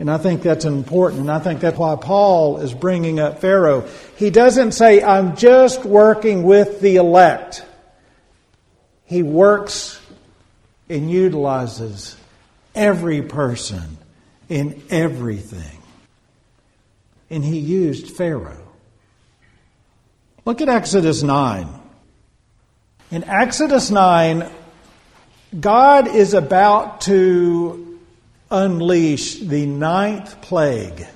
And 0.00 0.10
I 0.10 0.18
think 0.18 0.42
that's 0.42 0.64
important. 0.64 1.22
And 1.22 1.30
I 1.30 1.38
think 1.38 1.60
that's 1.60 1.78
why 1.78 1.96
Paul 1.96 2.58
is 2.58 2.74
bringing 2.74 3.20
up 3.20 3.40
Pharaoh. 3.40 3.84
He 4.16 4.30
doesn't 4.30 4.72
say, 4.72 5.02
I'm 5.02 5.36
just 5.36 5.84
working 5.84 6.42
with 6.42 6.80
the 6.80 6.96
elect. 6.96 7.64
He 9.04 9.22
works 9.22 9.97
and 10.88 11.10
utilizes 11.10 12.16
every 12.74 13.22
person 13.22 13.98
in 14.48 14.82
everything 14.90 15.78
and 17.30 17.44
he 17.44 17.58
used 17.58 18.10
Pharaoh. 18.10 18.64
Look 20.44 20.60
at 20.60 20.68
Exodus 20.68 21.22
9. 21.22 21.68
In 23.10 23.24
Exodus 23.24 23.90
9, 23.90 24.50
God 25.58 26.08
is 26.08 26.34
about 26.34 27.02
to 27.02 28.00
unleash 28.50 29.36
the 29.36 29.66
ninth 29.66 30.40
plague 30.40 31.06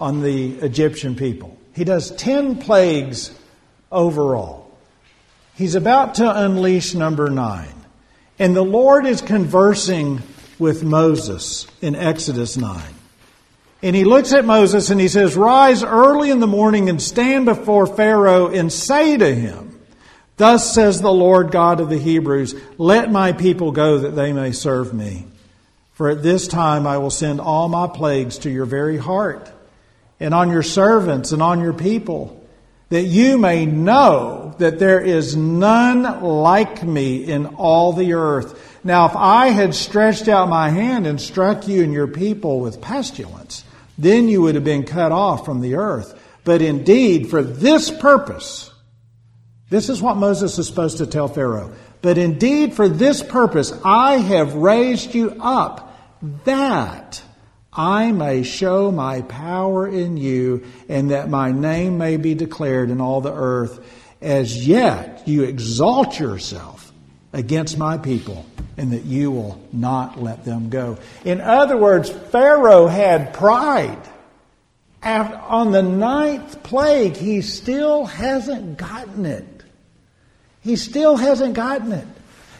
on 0.00 0.22
the 0.22 0.54
Egyptian 0.56 1.14
people. 1.14 1.56
He 1.74 1.84
does 1.84 2.10
10 2.12 2.58
plagues 2.58 3.36
overall. 3.90 4.70
He's 5.54 5.74
about 5.74 6.16
to 6.16 6.44
unleash 6.44 6.94
number 6.94 7.30
nine. 7.30 7.81
And 8.42 8.56
the 8.56 8.64
Lord 8.64 9.06
is 9.06 9.22
conversing 9.22 10.20
with 10.58 10.82
Moses 10.82 11.68
in 11.80 11.94
Exodus 11.94 12.56
9. 12.56 12.82
And 13.84 13.94
he 13.94 14.02
looks 14.02 14.32
at 14.32 14.44
Moses 14.44 14.90
and 14.90 15.00
he 15.00 15.06
says, 15.06 15.36
Rise 15.36 15.84
early 15.84 16.28
in 16.28 16.40
the 16.40 16.48
morning 16.48 16.88
and 16.88 17.00
stand 17.00 17.44
before 17.44 17.86
Pharaoh 17.86 18.48
and 18.48 18.72
say 18.72 19.16
to 19.16 19.32
him, 19.32 19.80
Thus 20.38 20.74
says 20.74 21.00
the 21.00 21.12
Lord 21.12 21.52
God 21.52 21.78
of 21.78 21.88
the 21.88 22.00
Hebrews, 22.00 22.56
Let 22.78 23.12
my 23.12 23.30
people 23.30 23.70
go 23.70 23.98
that 23.98 24.16
they 24.16 24.32
may 24.32 24.50
serve 24.50 24.92
me. 24.92 25.28
For 25.92 26.10
at 26.10 26.24
this 26.24 26.48
time 26.48 26.84
I 26.84 26.98
will 26.98 27.10
send 27.10 27.40
all 27.40 27.68
my 27.68 27.86
plagues 27.86 28.38
to 28.38 28.50
your 28.50 28.66
very 28.66 28.98
heart, 28.98 29.48
and 30.18 30.34
on 30.34 30.50
your 30.50 30.64
servants 30.64 31.30
and 31.30 31.42
on 31.42 31.60
your 31.60 31.74
people, 31.74 32.41
that 32.92 33.04
you 33.04 33.38
may 33.38 33.64
know 33.64 34.54
that 34.58 34.78
there 34.78 35.00
is 35.00 35.34
none 35.34 36.22
like 36.22 36.82
me 36.82 37.24
in 37.24 37.46
all 37.46 37.94
the 37.94 38.12
earth. 38.12 38.78
Now, 38.84 39.06
if 39.06 39.16
I 39.16 39.46
had 39.46 39.74
stretched 39.74 40.28
out 40.28 40.50
my 40.50 40.68
hand 40.68 41.06
and 41.06 41.18
struck 41.18 41.66
you 41.66 41.82
and 41.82 41.94
your 41.94 42.06
people 42.06 42.60
with 42.60 42.82
pestilence, 42.82 43.64
then 43.96 44.28
you 44.28 44.42
would 44.42 44.56
have 44.56 44.64
been 44.64 44.84
cut 44.84 45.10
off 45.10 45.46
from 45.46 45.62
the 45.62 45.76
earth. 45.76 46.20
But 46.44 46.60
indeed, 46.60 47.30
for 47.30 47.42
this 47.42 47.90
purpose, 47.90 48.70
this 49.70 49.88
is 49.88 50.02
what 50.02 50.18
Moses 50.18 50.58
is 50.58 50.66
supposed 50.66 50.98
to 50.98 51.06
tell 51.06 51.28
Pharaoh. 51.28 51.74
But 52.02 52.18
indeed, 52.18 52.74
for 52.74 52.90
this 52.90 53.22
purpose, 53.22 53.72
I 53.86 54.18
have 54.18 54.52
raised 54.52 55.14
you 55.14 55.34
up 55.40 55.98
that 56.44 57.22
I 57.72 58.12
may 58.12 58.42
show 58.42 58.92
my 58.92 59.22
power 59.22 59.88
in 59.88 60.16
you 60.16 60.64
and 60.88 61.10
that 61.10 61.30
my 61.30 61.52
name 61.52 61.96
may 61.96 62.18
be 62.18 62.34
declared 62.34 62.90
in 62.90 63.00
all 63.00 63.20
the 63.20 63.32
earth. 63.32 63.80
As 64.20 64.66
yet, 64.66 65.22
you 65.26 65.44
exalt 65.44 66.18
yourself 66.20 66.92
against 67.32 67.78
my 67.78 67.96
people 67.96 68.44
and 68.76 68.92
that 68.92 69.04
you 69.04 69.30
will 69.30 69.58
not 69.72 70.22
let 70.22 70.44
them 70.44 70.68
go. 70.68 70.98
In 71.24 71.40
other 71.40 71.76
words, 71.76 72.10
Pharaoh 72.10 72.88
had 72.88 73.32
pride. 73.32 73.98
On 75.02 75.72
the 75.72 75.82
ninth 75.82 76.62
plague, 76.62 77.16
he 77.16 77.40
still 77.40 78.04
hasn't 78.04 78.76
gotten 78.76 79.26
it. 79.26 79.64
He 80.60 80.76
still 80.76 81.16
hasn't 81.16 81.54
gotten 81.54 81.92
it. 81.92 82.06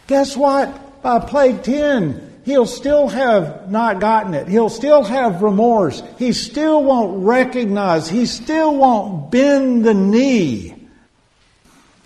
Guess 0.07 0.37
what? 0.37 1.03
By 1.03 1.21
plague 1.21 1.63
10, 1.63 2.32
he'll 2.45 2.67
still 2.67 3.09
have 3.09 3.71
not 3.71 4.01
gotten 4.01 4.35
it. 4.35 4.49
He'll 4.49 4.69
still 4.69 5.05
have 5.05 5.43
remorse. 5.43 6.03
He 6.19 6.33
still 6.33 6.83
won't 6.83 7.25
recognize. 7.25 8.09
He 8.09 8.27
still 8.27 8.77
won't 8.77 9.31
bend 9.31 9.85
the 9.85 9.95
knee. 9.95 10.75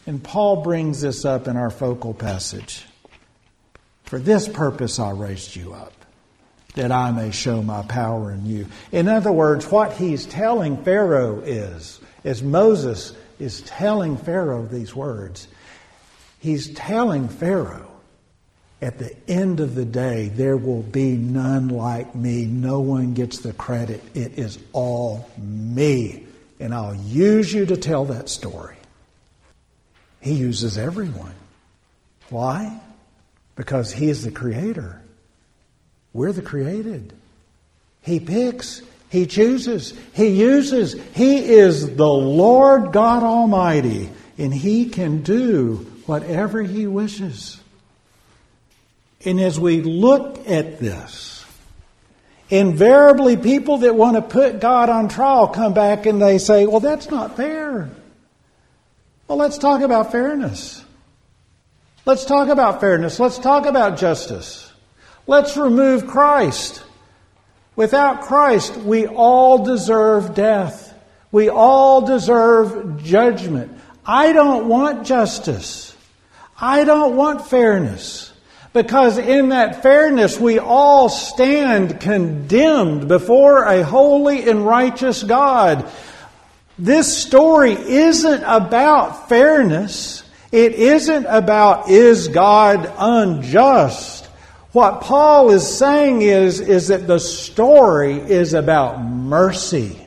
And 0.06 0.22
Paul 0.22 0.62
brings 0.62 1.00
this 1.00 1.24
up 1.24 1.48
in 1.48 1.56
our 1.56 1.70
focal 1.70 2.14
passage. 2.14 2.84
For 4.04 4.18
this 4.20 4.48
purpose 4.48 5.00
I 5.00 5.10
raised 5.10 5.56
you 5.56 5.72
up, 5.72 5.92
that 6.76 6.92
I 6.92 7.10
may 7.10 7.32
show 7.32 7.60
my 7.62 7.82
power 7.82 8.30
in 8.30 8.46
you. 8.46 8.66
In 8.92 9.08
other 9.08 9.32
words, 9.32 9.68
what 9.70 9.94
he's 9.94 10.26
telling 10.26 10.82
Pharaoh 10.84 11.40
is, 11.40 12.00
as 12.22 12.42
Moses 12.42 13.14
is 13.40 13.62
telling 13.62 14.16
Pharaoh 14.16 14.66
these 14.66 14.94
words, 14.94 15.48
he's 16.38 16.72
telling 16.74 17.28
Pharaoh 17.28 17.90
at 18.82 18.98
the 18.98 19.14
end 19.26 19.60
of 19.60 19.74
the 19.74 19.84
day, 19.84 20.28
there 20.28 20.56
will 20.56 20.82
be 20.82 21.16
none 21.16 21.68
like 21.68 22.14
me. 22.14 22.44
No 22.44 22.80
one 22.80 23.14
gets 23.14 23.38
the 23.38 23.54
credit. 23.54 24.02
It 24.14 24.38
is 24.38 24.58
all 24.72 25.30
me. 25.38 26.26
And 26.60 26.74
I'll 26.74 26.94
use 26.94 27.52
you 27.52 27.66
to 27.66 27.76
tell 27.76 28.06
that 28.06 28.28
story. 28.28 28.76
He 30.20 30.34
uses 30.34 30.76
everyone. 30.76 31.34
Why? 32.28 32.80
Because 33.54 33.92
He 33.92 34.08
is 34.08 34.24
the 34.24 34.30
creator. 34.30 35.00
We're 36.12 36.32
the 36.32 36.42
created. 36.42 37.14
He 38.02 38.20
picks, 38.20 38.82
He 39.08 39.26
chooses, 39.26 39.94
He 40.12 40.28
uses. 40.28 40.94
He 41.14 41.38
is 41.38 41.96
the 41.96 42.08
Lord 42.08 42.92
God 42.92 43.22
Almighty, 43.22 44.10
and 44.36 44.52
He 44.52 44.90
can 44.90 45.22
do 45.22 45.86
whatever 46.06 46.62
He 46.62 46.86
wishes. 46.86 47.60
And 49.26 49.40
as 49.40 49.58
we 49.58 49.82
look 49.82 50.48
at 50.48 50.78
this, 50.78 51.44
invariably 52.48 53.36
people 53.36 53.78
that 53.78 53.96
want 53.96 54.14
to 54.14 54.22
put 54.22 54.60
God 54.60 54.88
on 54.88 55.08
trial 55.08 55.48
come 55.48 55.74
back 55.74 56.06
and 56.06 56.22
they 56.22 56.38
say, 56.38 56.64
well, 56.64 56.78
that's 56.78 57.10
not 57.10 57.36
fair. 57.36 57.90
Well, 59.26 59.36
let's 59.36 59.58
talk 59.58 59.80
about 59.80 60.12
fairness. 60.12 60.84
Let's 62.04 62.24
talk 62.24 62.48
about 62.48 62.80
fairness. 62.80 63.18
Let's 63.18 63.38
talk 63.38 63.66
about 63.66 63.98
justice. 63.98 64.72
Let's 65.26 65.56
remove 65.56 66.06
Christ. 66.06 66.84
Without 67.74 68.20
Christ, 68.20 68.76
we 68.76 69.08
all 69.08 69.64
deserve 69.64 70.36
death. 70.36 70.94
We 71.32 71.48
all 71.48 72.02
deserve 72.02 73.02
judgment. 73.02 73.76
I 74.06 74.32
don't 74.32 74.68
want 74.68 75.04
justice. 75.04 75.96
I 76.60 76.84
don't 76.84 77.16
want 77.16 77.44
fairness. 77.48 78.32
Because 78.76 79.16
in 79.16 79.48
that 79.48 79.82
fairness, 79.82 80.38
we 80.38 80.58
all 80.58 81.08
stand 81.08 81.98
condemned 81.98 83.08
before 83.08 83.64
a 83.64 83.82
holy 83.82 84.46
and 84.46 84.66
righteous 84.66 85.22
God. 85.22 85.90
This 86.78 87.16
story 87.16 87.72
isn't 87.72 88.42
about 88.42 89.30
fairness. 89.30 90.24
It 90.52 90.74
isn't 90.74 91.24
about 91.24 91.88
is 91.88 92.28
God 92.28 92.92
unjust. 92.98 94.26
What 94.72 95.00
Paul 95.00 95.52
is 95.52 95.66
saying 95.66 96.20
is, 96.20 96.60
is 96.60 96.88
that 96.88 97.06
the 97.06 97.18
story 97.18 98.18
is 98.18 98.52
about 98.52 99.02
mercy. 99.02 99.98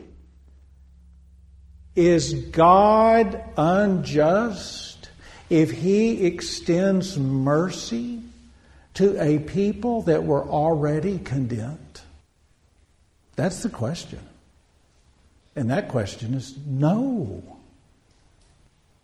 Is 1.95 2.35
God 2.35 3.43
unjust 3.57 5.09
if 5.49 5.71
he 5.71 6.27
extends 6.27 7.17
mercy 7.17 8.21
to 8.99 9.17
a 9.23 9.39
people 9.39 10.01
that 10.01 10.25
were 10.25 10.43
already 10.43 11.19
condemned? 11.19 12.01
That's 13.37 13.63
the 13.63 13.69
question. 13.69 14.19
And 15.55 15.71
that 15.71 15.87
question 15.87 16.33
is 16.33 16.53
no. 16.67 17.41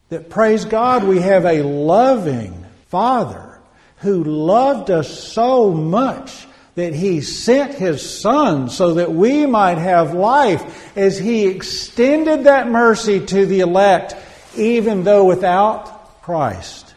That 0.10 0.29
praise 0.29 0.65
God, 0.65 1.05
we 1.05 1.21
have 1.21 1.45
a 1.45 1.62
loving 1.62 2.65
Father 2.88 3.62
who 3.99 4.25
loved 4.25 4.91
us 4.91 5.17
so 5.17 5.71
much 5.71 6.45
that 6.75 6.93
he 6.93 7.21
sent 7.21 7.75
his 7.75 8.19
son 8.19 8.69
so 8.69 8.95
that 8.95 9.13
we 9.13 9.45
might 9.45 9.77
have 9.77 10.13
life 10.13 10.91
as 10.97 11.17
he 11.17 11.47
extended 11.47 12.43
that 12.43 12.67
mercy 12.67 13.25
to 13.25 13.45
the 13.45 13.62
elect, 13.62 14.13
even 14.58 15.05
though 15.05 15.23
without 15.23 16.21
Christ, 16.21 16.93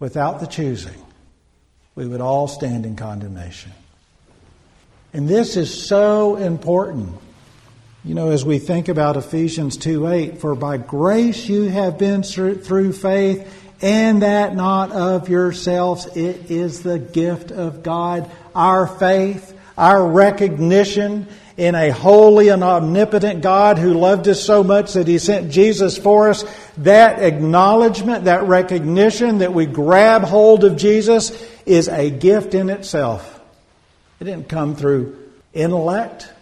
without 0.00 0.40
the 0.40 0.48
choosing, 0.48 0.99
we 1.94 2.06
would 2.06 2.20
all 2.20 2.48
stand 2.48 2.86
in 2.86 2.96
condemnation. 2.96 3.72
And 5.12 5.28
this 5.28 5.56
is 5.56 5.86
so 5.86 6.36
important. 6.36 7.16
You 8.04 8.14
know, 8.14 8.30
as 8.30 8.44
we 8.44 8.58
think 8.58 8.88
about 8.88 9.16
Ephesians 9.16 9.76
2 9.76 10.06
8, 10.06 10.40
for 10.40 10.54
by 10.54 10.76
grace 10.78 11.48
you 11.48 11.64
have 11.64 11.98
been 11.98 12.22
through 12.22 12.92
faith, 12.92 13.56
and 13.82 14.22
that 14.22 14.54
not 14.54 14.92
of 14.92 15.28
yourselves, 15.28 16.06
it 16.16 16.50
is 16.50 16.82
the 16.82 16.98
gift 16.98 17.50
of 17.50 17.82
God. 17.82 18.30
Our 18.54 18.86
faith, 18.86 19.58
our 19.76 20.06
recognition 20.06 21.26
in 21.60 21.74
a 21.74 21.90
holy 21.90 22.48
and 22.48 22.64
omnipotent 22.64 23.42
God 23.42 23.76
who 23.76 23.92
loved 23.92 24.26
us 24.28 24.42
so 24.42 24.64
much 24.64 24.94
that 24.94 25.06
He 25.06 25.18
sent 25.18 25.52
Jesus 25.52 25.98
for 25.98 26.30
us, 26.30 26.42
that 26.78 27.22
acknowledgement, 27.22 28.24
that 28.24 28.44
recognition 28.44 29.38
that 29.38 29.52
we 29.52 29.66
grab 29.66 30.22
hold 30.22 30.64
of 30.64 30.78
Jesus 30.78 31.30
is 31.66 31.86
a 31.88 32.08
gift 32.08 32.54
in 32.54 32.70
itself. 32.70 33.38
It 34.20 34.24
didn't 34.24 34.48
come 34.48 34.74
through 34.74 35.18
intellect. 35.52 36.32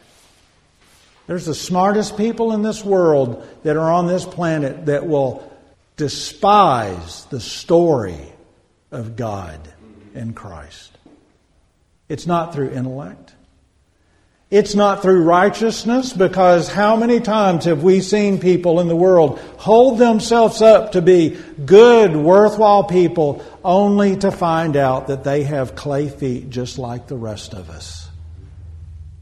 There's 1.26 1.46
the 1.46 1.54
smartest 1.54 2.16
people 2.16 2.52
in 2.52 2.62
this 2.62 2.84
world 2.84 3.44
that 3.64 3.76
are 3.76 3.90
on 3.90 4.06
this 4.06 4.24
planet 4.24 4.86
that 4.86 5.04
will 5.04 5.52
despise 5.96 7.24
the 7.24 7.40
story 7.40 8.20
of 8.92 9.16
God 9.16 9.58
in 10.14 10.32
Christ. 10.32 10.96
It's 12.08 12.28
not 12.28 12.54
through 12.54 12.70
intellect. 12.70 13.32
It's 14.50 14.74
not 14.74 15.02
through 15.02 15.24
righteousness 15.24 16.14
because 16.14 16.72
how 16.72 16.96
many 16.96 17.20
times 17.20 17.66
have 17.66 17.82
we 17.82 18.00
seen 18.00 18.40
people 18.40 18.80
in 18.80 18.88
the 18.88 18.96
world 18.96 19.38
hold 19.58 19.98
themselves 19.98 20.62
up 20.62 20.92
to 20.92 21.02
be 21.02 21.38
good, 21.66 22.16
worthwhile 22.16 22.84
people 22.84 23.44
only 23.62 24.16
to 24.16 24.30
find 24.30 24.74
out 24.74 25.08
that 25.08 25.22
they 25.22 25.42
have 25.42 25.74
clay 25.74 26.08
feet 26.08 26.48
just 26.48 26.78
like 26.78 27.08
the 27.08 27.16
rest 27.16 27.52
of 27.52 27.68
us? 27.68 28.08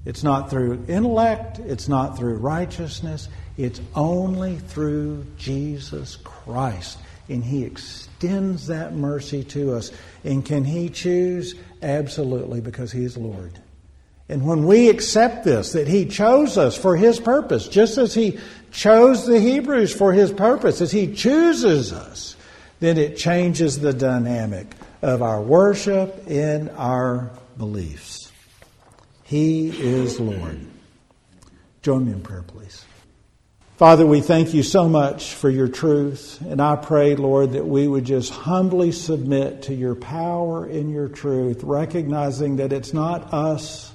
It's 0.04 0.22
not 0.22 0.48
through 0.48 0.84
intellect, 0.86 1.58
it's 1.58 1.88
not 1.88 2.16
through 2.16 2.36
righteousness, 2.36 3.28
it's 3.58 3.80
only 3.96 4.58
through 4.58 5.26
Jesus 5.36 6.14
Christ. 6.22 6.98
And 7.28 7.42
He 7.42 7.64
extends 7.64 8.68
that 8.68 8.94
mercy 8.94 9.42
to 9.42 9.74
us. 9.74 9.90
And 10.22 10.44
can 10.44 10.64
He 10.64 10.88
choose? 10.88 11.56
Absolutely, 11.82 12.60
because 12.60 12.92
He 12.92 13.04
is 13.04 13.16
Lord. 13.16 13.58
And 14.28 14.44
when 14.44 14.66
we 14.66 14.88
accept 14.88 15.44
this, 15.44 15.72
that 15.72 15.86
He 15.86 16.06
chose 16.06 16.58
us 16.58 16.76
for 16.76 16.96
His 16.96 17.20
purpose, 17.20 17.68
just 17.68 17.96
as 17.96 18.14
He 18.14 18.38
chose 18.72 19.26
the 19.26 19.38
Hebrews 19.38 19.94
for 19.94 20.12
His 20.12 20.32
purpose, 20.32 20.80
as 20.80 20.90
He 20.90 21.14
chooses 21.14 21.92
us, 21.92 22.36
then 22.80 22.98
it 22.98 23.16
changes 23.16 23.78
the 23.78 23.92
dynamic 23.92 24.66
of 25.00 25.22
our 25.22 25.40
worship 25.40 26.24
and 26.26 26.70
our 26.70 27.30
beliefs. 27.56 28.32
He 29.22 29.68
is 29.68 30.20
Lord. 30.20 30.60
Join 31.82 32.06
me 32.06 32.12
in 32.12 32.20
prayer, 32.20 32.42
please. 32.42 32.84
Father, 33.76 34.06
we 34.06 34.22
thank 34.22 34.54
you 34.54 34.62
so 34.62 34.88
much 34.88 35.34
for 35.34 35.50
your 35.50 35.68
truth. 35.68 36.40
And 36.40 36.62
I 36.62 36.76
pray, 36.76 37.14
Lord, 37.14 37.52
that 37.52 37.66
we 37.66 37.86
would 37.86 38.04
just 38.04 38.32
humbly 38.32 38.90
submit 38.90 39.62
to 39.64 39.74
your 39.74 39.94
power 39.94 40.64
and 40.64 40.90
your 40.90 41.08
truth, 41.08 41.62
recognizing 41.62 42.56
that 42.56 42.72
it's 42.72 42.94
not 42.94 43.34
us 43.34 43.92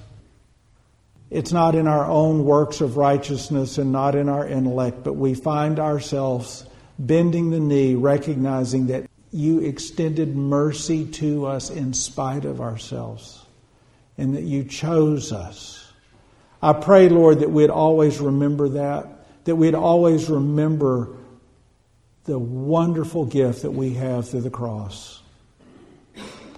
it's 1.32 1.54
not 1.54 1.76
in 1.76 1.88
our 1.88 2.06
own 2.06 2.44
works 2.44 2.82
of 2.82 2.98
righteousness 2.98 3.78
and 3.78 3.94
not 3.94 4.16
in 4.16 4.28
our 4.28 4.46
intellect, 4.46 5.02
but 5.02 5.14
we 5.14 5.34
find 5.34 5.80
ourselves 5.80 6.66
bending 7.00 7.52
the 7.52 7.60
knee, 7.60 7.96
recognizing 7.96 8.88
that 8.88 9.10
you 9.32 9.60
extended 9.60 10.36
mercy 10.36 11.06
to 11.06 11.46
us 11.46 11.70
in 11.70 11.94
spite 11.94 12.44
of 12.44 12.60
ourselves 12.60 13.46
and 14.18 14.36
that 14.36 14.42
you 14.42 14.66
chose 14.66 15.32
us. 15.32 15.94
I 16.62 16.74
pray, 16.74 17.08
Lord, 17.08 17.40
that 17.40 17.50
we'd 17.50 17.70
always 17.70 18.20
remember 18.20 18.68
that, 18.70 19.08
that 19.46 19.56
we'd 19.56 19.74
always 19.74 20.30
remember 20.30 21.16
the 22.26 22.38
wonderful 22.38 23.26
gift 23.26 23.62
that 23.62 23.72
we 23.72 23.94
have 23.94 24.30
through 24.30 24.42
the 24.42 24.50
cross, 24.50 25.22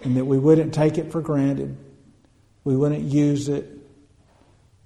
and 0.03 0.17
that 0.17 0.25
we 0.25 0.39
wouldn't 0.39 0.73
take 0.73 0.97
it 0.97 1.11
for 1.11 1.21
granted, 1.21 1.77
we 2.63 2.75
wouldn't 2.75 3.03
use 3.03 3.47
it 3.49 3.69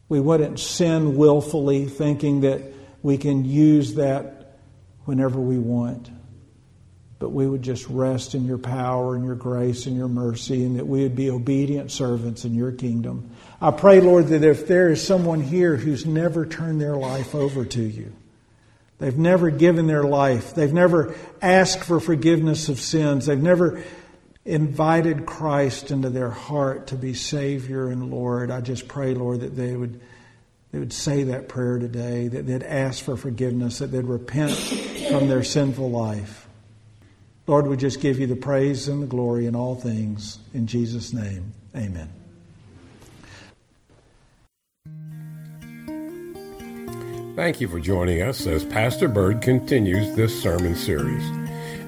we 0.10 0.20
wouldn't 0.20 0.60
sin 0.60 1.18
willfully, 1.18 1.86
thinking 1.86 2.41
that 2.41 2.62
we 3.01 3.18
can 3.18 3.45
use 3.45 3.95
that 3.95 4.58
whenever 5.05 5.39
we 5.39 5.58
want. 5.58 6.10
But 7.20 7.30
we 7.30 7.47
would 7.47 7.64
just 7.64 7.88
rest 7.88 8.36
in 8.36 8.45
your 8.45 8.60
power 8.60 9.16
and 9.16 9.26
your 9.26 9.36
grace 9.36 9.86
and 9.86 9.97
your 9.97 10.08
mercy, 10.08 10.64
and 10.64 10.78
that 10.78 10.88
we 10.88 11.03
would 11.03 11.16
be 11.16 11.30
obedient 11.30 11.91
servants 11.91 12.45
in 12.45 12.53
your 12.53 12.72
kingdom. 12.72 13.32
I 13.60 13.72
pray, 13.72 14.01
Lord, 14.01 14.28
that 14.28 14.43
if 14.43 14.68
there 14.68 14.89
is 14.89 15.05
someone 15.05 15.41
here 15.41 15.76
who's 15.76 16.05
never 16.05 16.45
turned 16.45 16.80
their 16.80 16.95
life 16.95 17.34
over 17.34 17.66
to 17.66 17.82
you, 17.82 18.14
they've 18.99 19.18
never 19.18 19.49
given 19.49 19.88
their 19.88 20.03
life, 20.03 20.53
they've 20.53 20.74
never 20.74 21.16
asked 21.41 21.84
for 21.84 21.99
forgiveness 21.99 22.70
of 22.70 22.80
sins, 22.80 23.26
they've 23.26 23.38
never 23.38 23.84
invited 24.47 25.25
Christ 25.25 25.91
into 25.91 26.09
their 26.09 26.29
heart 26.29 26.87
to 26.87 26.95
be 26.95 27.13
Savior 27.13 27.89
and 27.89 28.09
Lord, 28.09 28.49
I 28.49 28.61
just 28.61 28.87
pray, 28.87 29.13
Lord, 29.13 29.41
that 29.41 29.55
they 29.55 29.75
would 29.75 29.99
they 30.71 30.79
would 30.79 30.93
say 30.93 31.23
that 31.23 31.47
prayer 31.47 31.79
today, 31.79 32.27
that 32.27 32.45
they'd 32.45 32.63
ask 32.63 33.03
for 33.03 33.15
forgiveness, 33.15 33.79
that 33.79 33.87
they'd 33.87 34.03
repent 34.03 34.51
from 35.09 35.29
their 35.29 35.41
sinful 35.41 35.89
life. 35.89 36.47
Lord, 37.47 37.67
we 37.67 37.77
just 37.77 38.01
give 38.01 38.19
you 38.19 38.27
the 38.27 38.35
praise 38.35 38.89
and 38.89 39.01
the 39.01 39.07
glory 39.07 39.45
in 39.45 39.55
all 39.55 39.75
things. 39.75 40.39
In 40.53 40.67
Jesus' 40.67 41.13
name, 41.13 41.53
amen. 41.73 42.09
Thank 47.37 47.61
you 47.61 47.69
for 47.69 47.79
joining 47.79 48.21
us 48.21 48.45
as 48.45 48.65
Pastor 48.65 49.07
Bird 49.07 49.41
continues 49.41 50.15
this 50.17 50.41
sermon 50.41 50.75
series. 50.75 51.23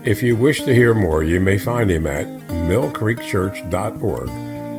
If 0.06 0.24
you 0.24 0.38
wish 0.38 0.64
to 0.64 0.74
hear 0.74 0.94
more, 0.94 1.24
you 1.24 1.42
may 1.42 1.58
find 1.58 1.92
him 1.92 2.08
at 2.08 2.39
millcreekchurch.org 2.70 4.30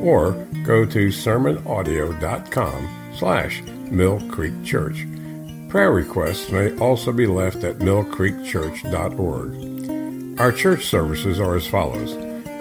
or 0.03 0.31
go 0.65 0.85
to 0.85 1.09
sermonaudio.com 1.09 3.13
slash 3.17 3.61
millcreekchurch. 3.61 5.69
Prayer 5.69 5.91
requests 5.91 6.51
may 6.51 6.75
also 6.77 7.11
be 7.11 7.27
left 7.27 7.63
at 7.63 7.79
millcreekchurch.org. 7.79 10.39
Our 10.39 10.51
church 10.51 10.85
services 10.85 11.39
are 11.39 11.55
as 11.55 11.67
follows. 11.67 12.11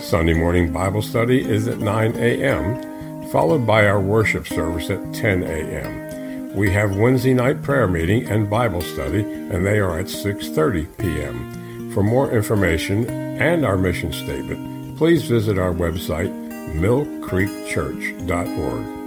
Sunday 0.04 0.34
morning 0.34 0.72
Bible 0.72 1.02
study 1.02 1.42
is 1.42 1.68
at 1.68 1.78
9 1.78 2.16
a.m., 2.16 3.30
followed 3.30 3.66
by 3.66 3.86
our 3.86 4.00
worship 4.00 4.46
service 4.46 4.90
at 4.90 5.14
10 5.14 5.42
a.m. 5.44 6.56
We 6.56 6.70
have 6.70 6.96
Wednesday 6.96 7.32
night 7.32 7.62
prayer 7.62 7.86
meeting 7.86 8.28
and 8.28 8.50
Bible 8.50 8.80
study, 8.80 9.22
and 9.22 9.64
they 9.64 9.78
are 9.78 9.96
at 9.98 10.06
6:30 10.06 10.88
p.m. 10.98 11.92
For 11.92 12.02
more 12.02 12.32
information 12.32 13.08
and 13.08 13.64
our 13.64 13.78
mission 13.78 14.12
statement, 14.12 14.69
please 15.00 15.22
visit 15.22 15.58
our 15.58 15.72
website 15.72 16.30
millcreekchurch.org. 16.74 18.99